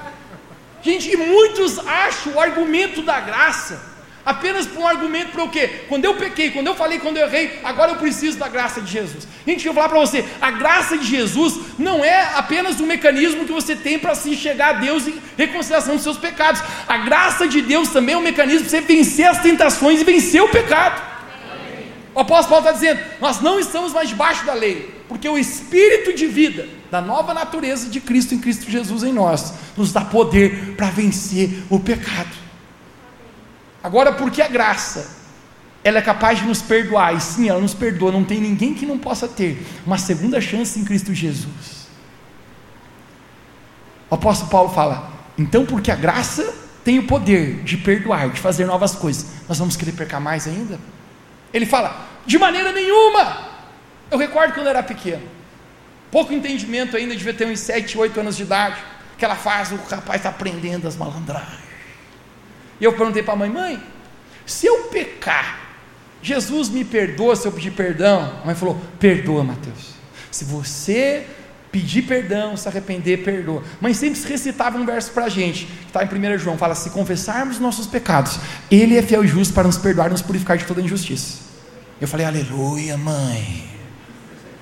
[0.82, 3.92] Gente, e muitos acham o argumento da graça
[4.24, 5.84] apenas por um argumento para o quê?
[5.88, 8.90] Quando eu pequei, quando eu falei, quando eu errei, agora eu preciso da graça de
[8.90, 9.26] Jesus.
[9.46, 13.44] Gente, eu vou falar para você: a graça de Jesus não é apenas um mecanismo
[13.44, 16.62] que você tem para se chegar a Deus em reconciliação dos seus pecados.
[16.86, 20.42] A graça de Deus também é um mecanismo para você vencer as tentações e vencer
[20.42, 21.11] o pecado.
[22.14, 26.14] O apóstolo Paulo está dizendo: nós não estamos mais debaixo da lei, porque o espírito
[26.14, 30.74] de vida da nova natureza de Cristo em Cristo Jesus em nós nos dá poder
[30.76, 32.36] para vencer o pecado.
[33.82, 35.22] Agora, porque a graça
[35.84, 38.86] ela é capaz de nos perdoar, e sim, ela nos perdoa, não tem ninguém que
[38.86, 41.88] não possa ter uma segunda chance em Cristo Jesus.
[44.08, 48.66] O apóstolo Paulo fala: então, porque a graça tem o poder de perdoar, de fazer
[48.66, 50.78] novas coisas, nós vamos querer pecar mais ainda?
[51.52, 53.50] Ele fala: de maneira nenhuma.
[54.10, 55.22] Eu recordo quando eu era pequeno,
[56.10, 58.76] pouco entendimento ainda, devia ter uns 7, 8 anos de idade.
[59.16, 61.62] Aquela fase, o rapaz está aprendendo as malandragens.
[62.80, 63.82] E eu perguntei para a mãe: mãe,
[64.44, 65.60] se eu pecar,
[66.20, 68.40] Jesus me perdoa se eu pedir perdão?
[68.42, 69.92] A mãe falou: perdoa, Mateus.
[70.30, 71.26] Se você
[71.72, 73.62] pedir perdão, se arrepender, perdoa.
[73.80, 76.90] Mãe sempre recitava um verso para a gente, que está em 1 João, fala: se
[76.90, 78.38] confessarmos nossos pecados,
[78.70, 81.38] Ele é fiel e justo para nos perdoar e nos purificar de toda injustiça.
[82.00, 83.64] Eu falei, aleluia, mãe.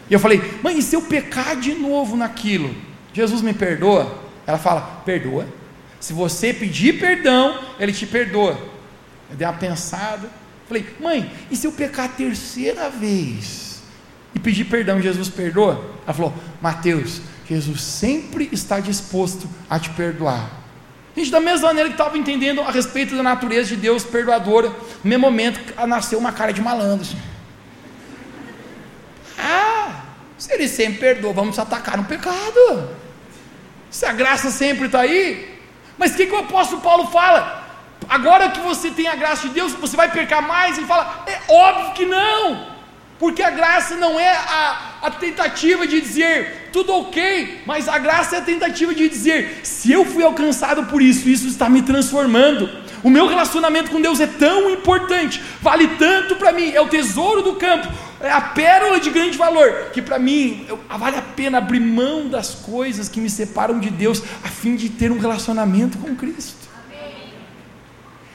[0.08, 2.74] E eu falei, mãe, e se eu pecar de novo naquilo,
[3.12, 4.18] Jesus me perdoa?
[4.46, 5.46] Ela fala, perdoa.
[5.98, 8.58] Se você pedir perdão, Ele te perdoa.
[9.30, 10.28] Eu dei uma pensada.
[10.68, 13.69] Falei, mãe, e se eu pecar a terceira vez?
[14.34, 15.84] E pedir perdão, Jesus perdoa?
[16.04, 20.48] Ela falou: Mateus, Jesus sempre está disposto a te perdoar.
[21.16, 24.76] Gente, da mesma maneira que estava entendendo a respeito da natureza de Deus perdoadora, no
[25.10, 27.02] mesmo momento nasceu uma cara de malandro.
[27.02, 27.18] Assim.
[29.36, 30.02] Ah,
[30.38, 32.88] se ele sempre perdoa, vamos atacar no pecado.
[33.90, 35.58] Se a graça sempre está aí.
[35.98, 37.68] Mas o que, que o apóstolo Paulo fala?
[38.08, 40.78] Agora que você tem a graça de Deus, você vai pecar mais?
[40.78, 42.79] Ele fala: é óbvio que não.
[43.20, 48.36] Porque a graça não é a, a tentativa de dizer tudo ok, mas a graça
[48.36, 52.70] é a tentativa de dizer: se eu fui alcançado por isso, isso está me transformando.
[53.02, 57.42] O meu relacionamento com Deus é tão importante, vale tanto para mim, é o tesouro
[57.42, 57.88] do campo,
[58.20, 62.26] é a pérola de grande valor, que para mim eu, vale a pena abrir mão
[62.28, 66.68] das coisas que me separam de Deus, a fim de ter um relacionamento com Cristo.
[66.86, 67.32] Amém.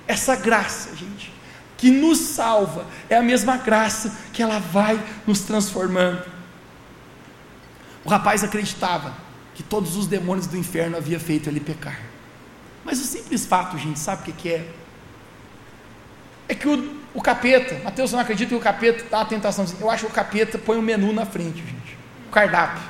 [0.08, 1.32] Essa graça, gente,
[1.78, 6.24] que nos salva, é a mesma graça que ela vai nos transformando.
[8.04, 9.14] O rapaz acreditava
[9.54, 12.00] que todos os demônios do inferno haviam feito ele pecar.
[12.84, 14.70] Mas o simples fato, gente, sabe o que, é?
[16.48, 19.66] É que o, o capeta, Mateus não acredita que o capeta dá uma tentação.
[19.80, 21.98] Eu acho que o capeta põe um menu na frente, gente.
[22.28, 22.84] O cardápio.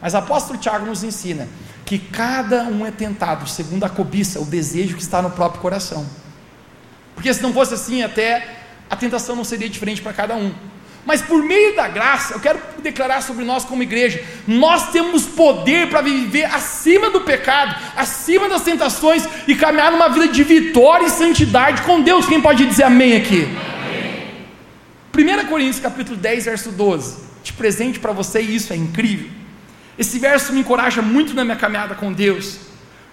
[0.00, 1.48] Mas o apóstolo Tiago nos ensina
[1.86, 6.06] que cada um é tentado segundo a cobiça, o desejo que está no próprio coração.
[7.14, 8.58] Porque se não fosse assim, até
[8.88, 10.52] a tentação não seria diferente para cada um.
[11.04, 15.88] Mas por meio da graça, eu quero declarar sobre nós como igreja: nós temos poder
[15.88, 21.10] para viver acima do pecado, acima das tentações e caminhar numa vida de vitória e
[21.10, 22.26] santidade com Deus.
[22.26, 23.48] Quem pode dizer amém aqui?
[25.14, 25.44] Amém.
[25.44, 27.30] 1 Coríntios capítulo 10, verso 12.
[27.42, 29.30] De presente para você, e isso é incrível.
[29.98, 32.58] Esse verso me encoraja muito na minha caminhada com Deus.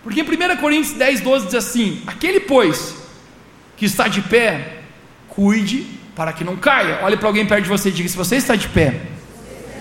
[0.03, 2.95] Porque em 1 Coríntios 10, 12 diz assim: Aquele, pois,
[3.77, 4.79] que está de pé,
[5.29, 6.99] cuide para que não caia.
[7.03, 8.99] Olhe para alguém perto de você e diga: se você está de pé,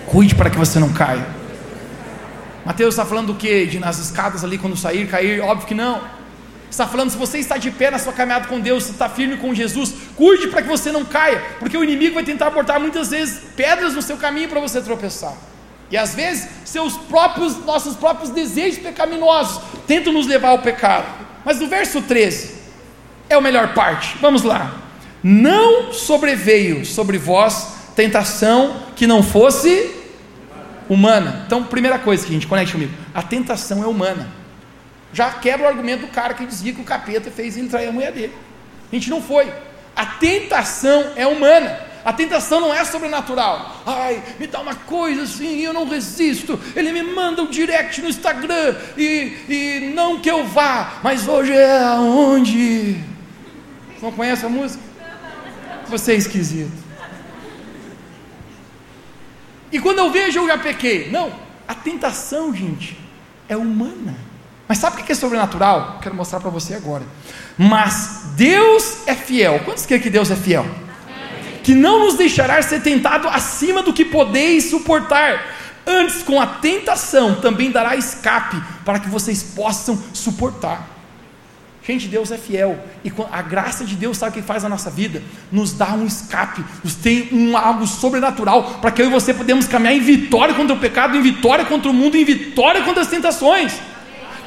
[0.05, 1.25] cuide para que você não caia.
[2.63, 3.65] Mateus está falando do que?
[3.65, 5.41] De nas escadas ali quando sair, cair?
[5.41, 5.99] Óbvio que não.
[6.69, 9.37] Está falando, se você está de pé na sua caminhada com Deus, se está firme
[9.37, 13.09] com Jesus, cuide para que você não caia, porque o inimigo vai tentar botar muitas
[13.09, 15.33] vezes pedras no seu caminho para você tropeçar.
[15.89, 21.05] E às vezes, seus próprios, nossos próprios desejos pecaminosos tentam nos levar ao pecado.
[21.45, 22.56] Mas no verso 13
[23.29, 24.17] é a melhor parte.
[24.19, 24.87] Vamos lá
[25.23, 29.93] não sobreveio sobre vós tentação que não fosse
[30.87, 31.43] humana.
[31.45, 34.29] Então, primeira coisa que a gente conecte comigo: a tentação é humana.
[35.11, 37.91] Já quebra o argumento do cara que dizia que o capeta fez ele trair a
[37.91, 38.33] mulher dele.
[38.91, 39.51] A gente não foi.
[39.95, 41.87] A tentação é humana.
[42.05, 43.81] A tentação não é sobrenatural.
[43.85, 46.57] Ai, me dá uma coisa assim, eu não resisto.
[46.73, 51.51] Ele me manda um direct no Instagram e, e não que eu vá, mas hoje
[51.51, 53.16] é aonde?
[54.01, 54.83] Não conhece a música?
[55.87, 56.71] Você é esquisito.
[59.71, 61.09] E quando eu vejo, eu já pequei.
[61.11, 61.31] Não,
[61.67, 62.97] a tentação, gente,
[63.49, 64.15] é humana.
[64.67, 65.99] Mas sabe o que é sobrenatural?
[66.01, 67.03] Quero mostrar para você agora.
[67.57, 69.61] Mas Deus é fiel.
[69.63, 70.65] Quantos querem que Deus é fiel?
[71.63, 75.55] Que não nos deixará ser tentado acima do que podeis suportar.
[75.85, 80.96] Antes, com a tentação, também dará escape para que vocês possam suportar.
[81.87, 82.77] Gente, Deus é fiel.
[83.01, 85.23] E a graça de Deus, sabe o que faz na nossa vida?
[85.49, 89.67] Nos dá um escape, nos tem um algo sobrenatural, para que eu e você podemos
[89.67, 93.07] caminhar em vitória contra o pecado, em vitória contra o mundo, em vitória contra as
[93.07, 93.79] tentações.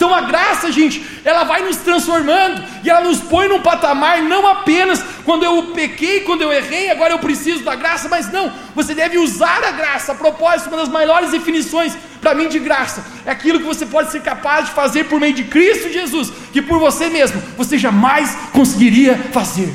[0.00, 4.48] Então a graça, gente, ela vai nos transformando e ela nos põe num patamar não
[4.48, 8.94] apenas quando eu pequei, quando eu errei, agora eu preciso da graça, mas não, você
[8.94, 10.12] deve usar a graça.
[10.12, 14.10] A propósito, uma das maiores definições para mim de graça é aquilo que você pode
[14.10, 18.34] ser capaz de fazer por meio de Cristo Jesus, que por você mesmo você jamais
[18.54, 19.70] conseguiria fazer.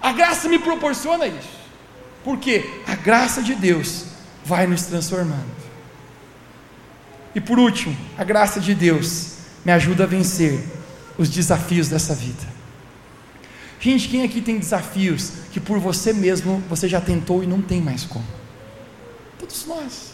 [0.00, 1.58] A graça me proporciona isso,
[2.22, 4.04] porque a graça de Deus
[4.44, 5.69] vai nos transformando.
[7.34, 10.64] E por último, a graça de Deus me ajuda a vencer
[11.16, 12.60] os desafios dessa vida.
[13.78, 17.80] Gente, quem aqui tem desafios que por você mesmo você já tentou e não tem
[17.80, 18.26] mais como?
[19.38, 20.10] Todos nós.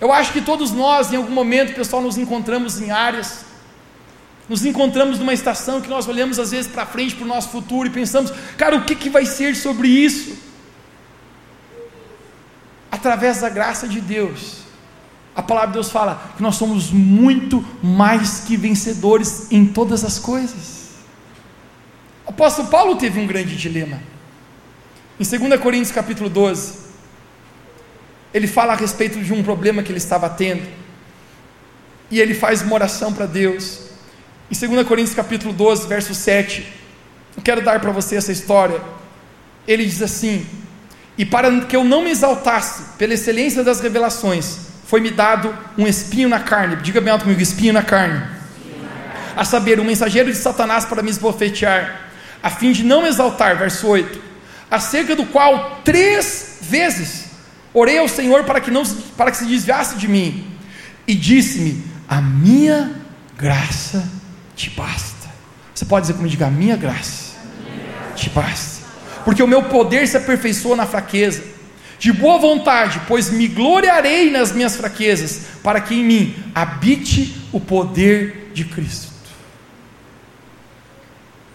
[0.00, 3.44] Eu acho que todos nós, em algum momento, pessoal, nos encontramos em áreas,
[4.48, 7.88] nos encontramos numa estação que nós olhamos às vezes para frente, para o nosso futuro
[7.88, 10.36] e pensamos, cara, o que, que vai ser sobre isso?
[12.90, 14.61] Através da graça de Deus,
[15.34, 20.18] a palavra de Deus fala que nós somos muito mais que vencedores em todas as
[20.18, 20.90] coisas.
[22.26, 23.98] O apóstolo Paulo teve um grande dilema.
[25.18, 26.74] Em 2 Coríntios capítulo 12,
[28.34, 30.66] ele fala a respeito de um problema que ele estava tendo.
[32.10, 33.80] E ele faz uma oração para Deus.
[34.50, 36.70] Em 2 Coríntios capítulo 12, verso 7,
[37.36, 38.82] eu quero dar para você essa história.
[39.66, 40.46] Ele diz assim:
[41.16, 46.28] E para que eu não me exaltasse pela excelência das revelações, foi-me dado um espinho
[46.28, 46.76] na carne.
[46.76, 48.22] Diga bem alto comigo: espinho na carne.
[49.34, 52.10] A saber, um mensageiro de Satanás para me esbofetear,
[52.42, 53.56] a fim de não exaltar.
[53.56, 54.20] Verso 8:
[54.70, 57.30] acerca do qual três vezes
[57.72, 58.82] orei ao Senhor para que, não,
[59.16, 60.54] para que se desviasse de mim,
[61.08, 62.92] e disse-me: A minha
[63.38, 64.06] graça
[64.54, 65.30] te basta.
[65.74, 67.32] Você pode dizer comigo: diga, a minha graça
[68.14, 68.84] te basta,
[69.24, 71.42] porque o meu poder se aperfeiçoa na fraqueza
[72.02, 77.60] de boa vontade, pois me gloriarei nas minhas fraquezas, para que em mim habite o
[77.60, 79.12] poder de Cristo.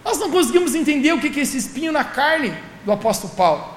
[0.02, 3.76] Nós não conseguimos entender o que é esse espinho na carne do apóstolo Paulo.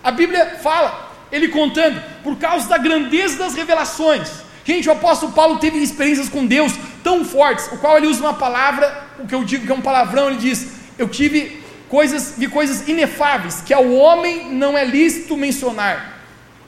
[0.00, 4.30] A Bíblia fala, ele contando, por causa da grandeza das revelações.
[4.64, 8.34] Gente, o apóstolo Paulo teve experiências com Deus tão fortes, o qual ele usa uma
[8.34, 12.48] palavra, o que eu digo que é um palavrão, ele diz: Eu tive coisas, vi
[12.48, 16.16] coisas inefáveis, que ao homem não é lícito mencionar.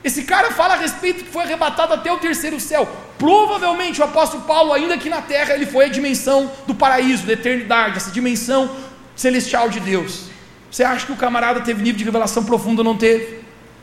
[0.03, 2.87] Esse cara fala a respeito que foi arrebatado até o terceiro céu.
[3.17, 7.33] Provavelmente o apóstolo Paulo, ainda aqui na terra, ele foi a dimensão do paraíso, da
[7.33, 8.73] eternidade, essa dimensão
[9.15, 10.29] celestial de Deus.
[10.71, 13.39] Você acha que o camarada teve nível de revelação profundo ou não teve?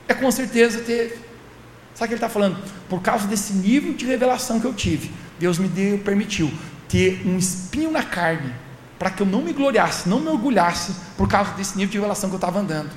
[0.08, 1.16] É com certeza teve.
[1.94, 2.62] Sabe o que ele está falando?
[2.88, 6.50] Por causa desse nível de revelação que eu tive, Deus me deu, permitiu
[6.88, 8.54] ter um espinho na carne,
[8.98, 12.30] para que eu não me gloriasse, não me orgulhasse, por causa desse nível de revelação
[12.30, 12.90] que eu estava andando.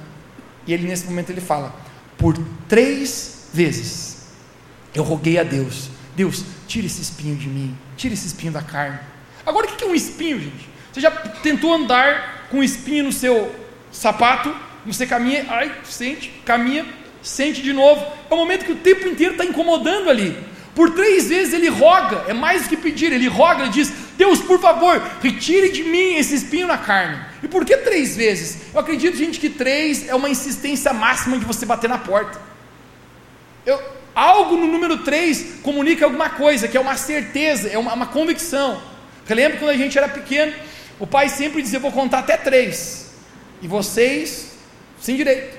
[0.65, 1.73] E ele, nesse momento, ele fala:
[2.17, 2.37] por
[2.67, 4.27] três vezes
[4.93, 8.99] eu roguei a Deus: Deus, tira esse espinho de mim, tira esse espinho da carne.
[9.45, 10.69] Agora, o que é um espinho, gente?
[10.91, 13.53] Você já tentou andar com um espinho no seu
[13.91, 14.53] sapato?
[14.85, 16.85] Você caminha, ai, sente, caminha,
[17.21, 18.05] sente de novo.
[18.29, 20.37] É o momento que o tempo inteiro está incomodando ali.
[20.75, 24.41] Por três vezes ele roga, é mais do que pedir, ele roga, ele diz: Deus,
[24.41, 27.17] por favor, retire de mim esse espinho na carne.
[27.41, 28.73] E por que três vezes?
[28.73, 32.37] Eu acredito, gente, que três é uma insistência máxima de você bater na porta.
[33.65, 33.81] Eu,
[34.13, 38.81] algo no número três comunica alguma coisa, que é uma certeza, é uma, uma convicção.
[39.29, 40.51] Eu lembro quando a gente era pequeno,
[40.99, 43.13] o pai sempre dizia: Vou contar até três.
[43.61, 44.51] E vocês,
[44.99, 45.57] sem direito.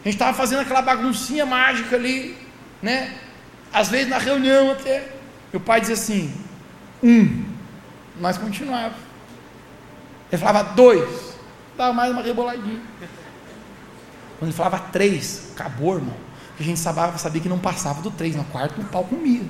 [0.00, 2.36] A gente estava fazendo aquela baguncinha mágica ali,
[2.82, 3.14] né?
[3.72, 5.04] Às vezes na reunião até.
[5.52, 6.34] Meu pai dizia assim:
[7.00, 7.41] um.
[8.20, 8.94] Nós continuava.
[10.30, 11.34] Ele falava dois.
[11.76, 12.80] Dava mais uma reboladinha.
[14.38, 16.16] Quando ele falava três, acabou, irmão.
[16.58, 18.36] A gente sabia, sabia que não passava do três.
[18.36, 19.42] No quarto, o pau comia.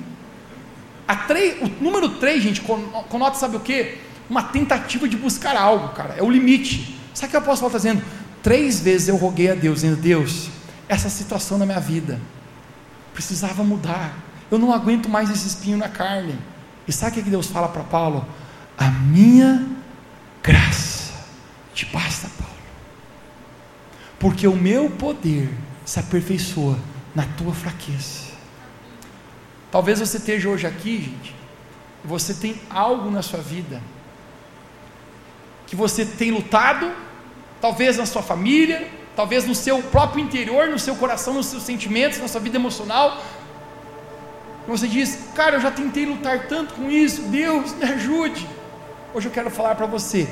[1.07, 3.97] A três, o número três, gente, conota, sabe o que?
[4.29, 6.15] Uma tentativa de buscar algo, cara.
[6.15, 6.99] É o limite.
[7.13, 8.03] Sabe o que o apóstolo está dizendo?
[8.41, 10.49] Três vezes eu roguei a Deus, dizendo: Deus,
[10.87, 12.19] essa situação na minha vida
[13.13, 14.13] precisava mudar.
[14.49, 16.37] Eu não aguento mais esse espinho na carne.
[16.87, 18.25] E sabe o que Deus fala para Paulo?
[18.77, 19.67] A minha
[20.41, 21.13] graça
[21.73, 22.53] te basta, Paulo.
[24.19, 25.49] Porque o meu poder
[25.85, 26.77] se aperfeiçoa
[27.13, 28.33] na tua fraqueza.
[29.71, 31.35] Talvez você esteja hoje aqui, gente,
[32.03, 33.81] você tem algo na sua vida
[35.65, 36.91] que você tem lutado,
[37.59, 42.19] talvez na sua família, talvez no seu próprio interior, no seu coração, nos seus sentimentos,
[42.19, 43.23] na sua vida emocional.
[44.67, 48.47] Você diz, cara, eu já tentei lutar tanto com isso, Deus me ajude.
[49.13, 50.27] Hoje eu quero falar para você,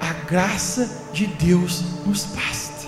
[0.00, 2.86] a graça de Deus nos basta.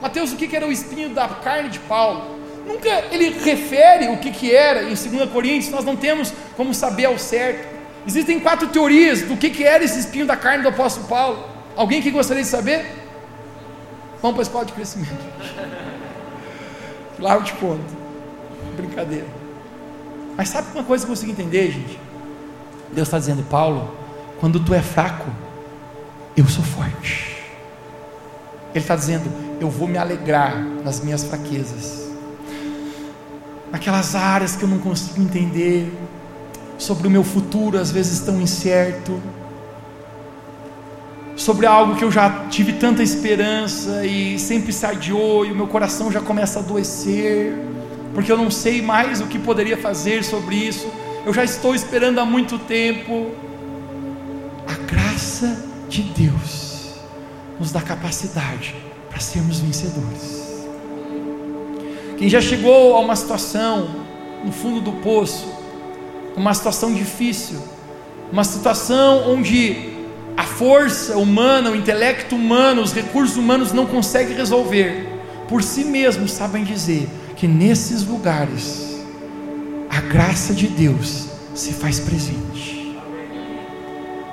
[0.00, 2.38] Mateus, o que era o espinho da carne de Paulo?
[2.66, 7.04] Nunca ele refere o que, que era em 2 Coríntios, nós não temos como saber
[7.04, 7.76] ao certo.
[8.06, 11.46] Existem quatro teorias do que, que era esse espinho da carne do apóstolo Paulo.
[11.76, 12.86] Alguém que gostaria de saber?
[14.22, 15.26] Vamos para a escola de crescimento.
[17.18, 17.84] Lá eu te conto.
[18.74, 19.26] Brincadeira.
[20.34, 22.05] Mas sabe uma coisa que eu consigo entender, gente?
[22.92, 23.96] Deus está dizendo, Paulo,
[24.40, 25.28] quando tu é fraco,
[26.36, 27.42] eu sou forte.
[28.74, 29.30] Ele está dizendo,
[29.60, 32.10] eu vou me alegrar nas minhas fraquezas,
[33.72, 35.92] naquelas áreas que eu não consigo entender,
[36.78, 39.20] sobre o meu futuro, às vezes tão incerto,
[41.36, 45.66] sobre algo que eu já tive tanta esperança e sempre se adiou e o meu
[45.66, 47.54] coração já começa a adoecer,
[48.14, 50.90] porque eu não sei mais o que poderia fazer sobre isso,
[51.26, 53.32] eu já estou esperando há muito tempo.
[54.64, 56.94] A graça de Deus
[57.58, 58.76] nos dá capacidade
[59.10, 60.64] para sermos vencedores.
[62.16, 63.88] Quem já chegou a uma situação
[64.44, 65.52] no fundo do poço,
[66.36, 67.58] uma situação difícil,
[68.30, 69.96] uma situação onde
[70.36, 75.08] a força humana, o intelecto humano, os recursos humanos não conseguem resolver,
[75.48, 78.85] por si mesmos sabem dizer que nesses lugares
[79.96, 82.98] a graça de Deus se faz presente.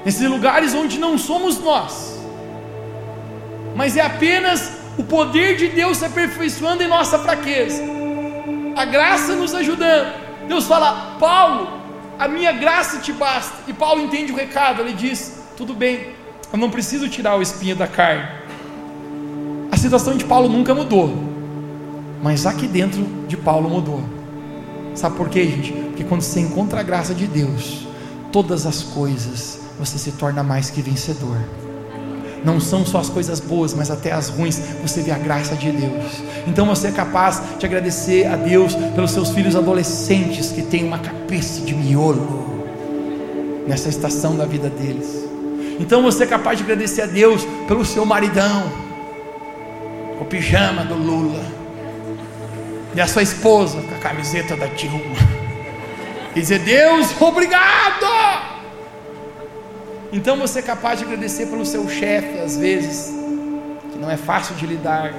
[0.03, 2.19] Nesses lugares onde não somos nós,
[3.73, 7.81] mas é apenas o poder de Deus se aperfeiçoando em nossa fraqueza,
[8.75, 10.13] a graça nos ajudando.
[10.49, 11.81] Deus fala, Paulo,
[12.19, 13.55] a minha graça te basta.
[13.65, 16.09] E Paulo entende o recado, ele diz: tudo bem,
[16.51, 18.27] eu não preciso tirar o espinho da carne.
[19.71, 21.13] A situação de Paulo nunca mudou,
[22.21, 24.12] mas aqui dentro de Paulo mudou.
[24.95, 25.71] Sabe por quê, gente?
[25.71, 27.87] Porque quando você encontra a graça de Deus,
[28.31, 31.37] todas as coisas você se torna mais que vencedor.
[32.43, 35.71] Não são só as coisas boas, mas até as ruins, você vê a graça de
[35.71, 36.21] Deus.
[36.45, 40.99] Então você é capaz de agradecer a Deus pelos seus filhos adolescentes que têm uma
[40.99, 42.43] cabeça de miolo
[43.65, 45.23] nessa estação da vida deles.
[45.79, 48.63] Então você é capaz de agradecer a Deus pelo seu maridão,
[50.19, 51.62] o pijama do Lula,
[52.95, 54.99] e a sua esposa com a camiseta da Dilma,
[56.35, 58.05] e dizer: Deus, obrigado!
[60.11, 63.11] Então você é capaz de agradecer pelo seu chefe, às vezes,
[63.91, 65.11] que não é fácil de lidar.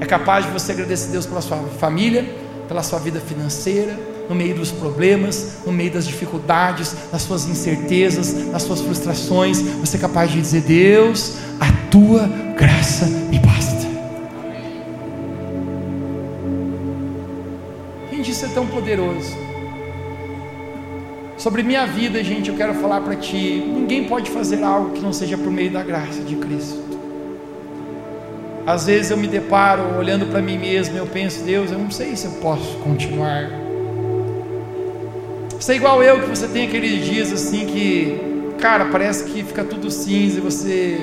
[0.00, 2.24] É capaz de você agradecer a Deus pela sua família,
[2.66, 3.94] pela sua vida financeira,
[4.28, 9.60] no meio dos problemas, no meio das dificuldades, nas suas incertezas, nas suas frustrações.
[9.60, 13.06] Você é capaz de dizer: Deus, a tua graça
[18.52, 19.36] tão poderoso.
[21.36, 25.12] Sobre minha vida, gente, eu quero falar para ti: ninguém pode fazer algo que não
[25.12, 26.80] seja por meio da graça de Cristo.
[28.64, 32.14] Às vezes eu me deparo olhando para mim mesmo, eu penso, Deus, eu não sei
[32.14, 33.50] se eu posso continuar.
[35.58, 38.20] Você é igual eu, que você tem aqueles dias assim que,
[38.60, 40.96] cara, parece que fica tudo cinza e você.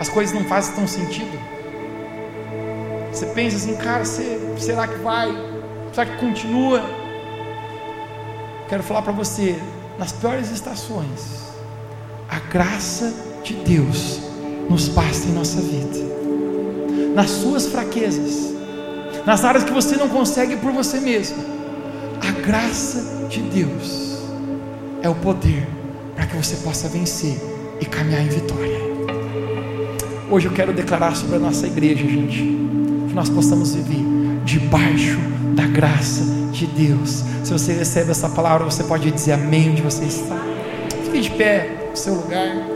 [0.00, 1.38] as coisas não fazem tão sentido.
[3.12, 5.51] Você pensa assim, cara, você, será que vai?
[5.92, 6.82] Será que continua?
[8.72, 9.60] quero falar para você,
[9.98, 11.52] nas piores estações,
[12.26, 13.12] a graça
[13.44, 14.18] de Deus
[14.70, 15.98] nos basta em nossa vida.
[17.14, 18.54] Nas suas fraquezas,
[19.26, 21.36] nas áreas que você não consegue por você mesmo,
[22.26, 24.22] a graça de Deus
[25.02, 25.68] é o poder
[26.14, 27.36] para que você possa vencer
[27.78, 28.80] e caminhar em vitória.
[30.30, 34.02] Hoje eu quero declarar sobre a nossa igreja, gente, que nós possamos viver
[34.46, 35.18] debaixo
[35.52, 37.24] da graça de Deus.
[37.44, 40.38] Se você recebe essa palavra, você pode dizer amém onde você está.
[41.04, 42.71] Fique de pé no seu lugar.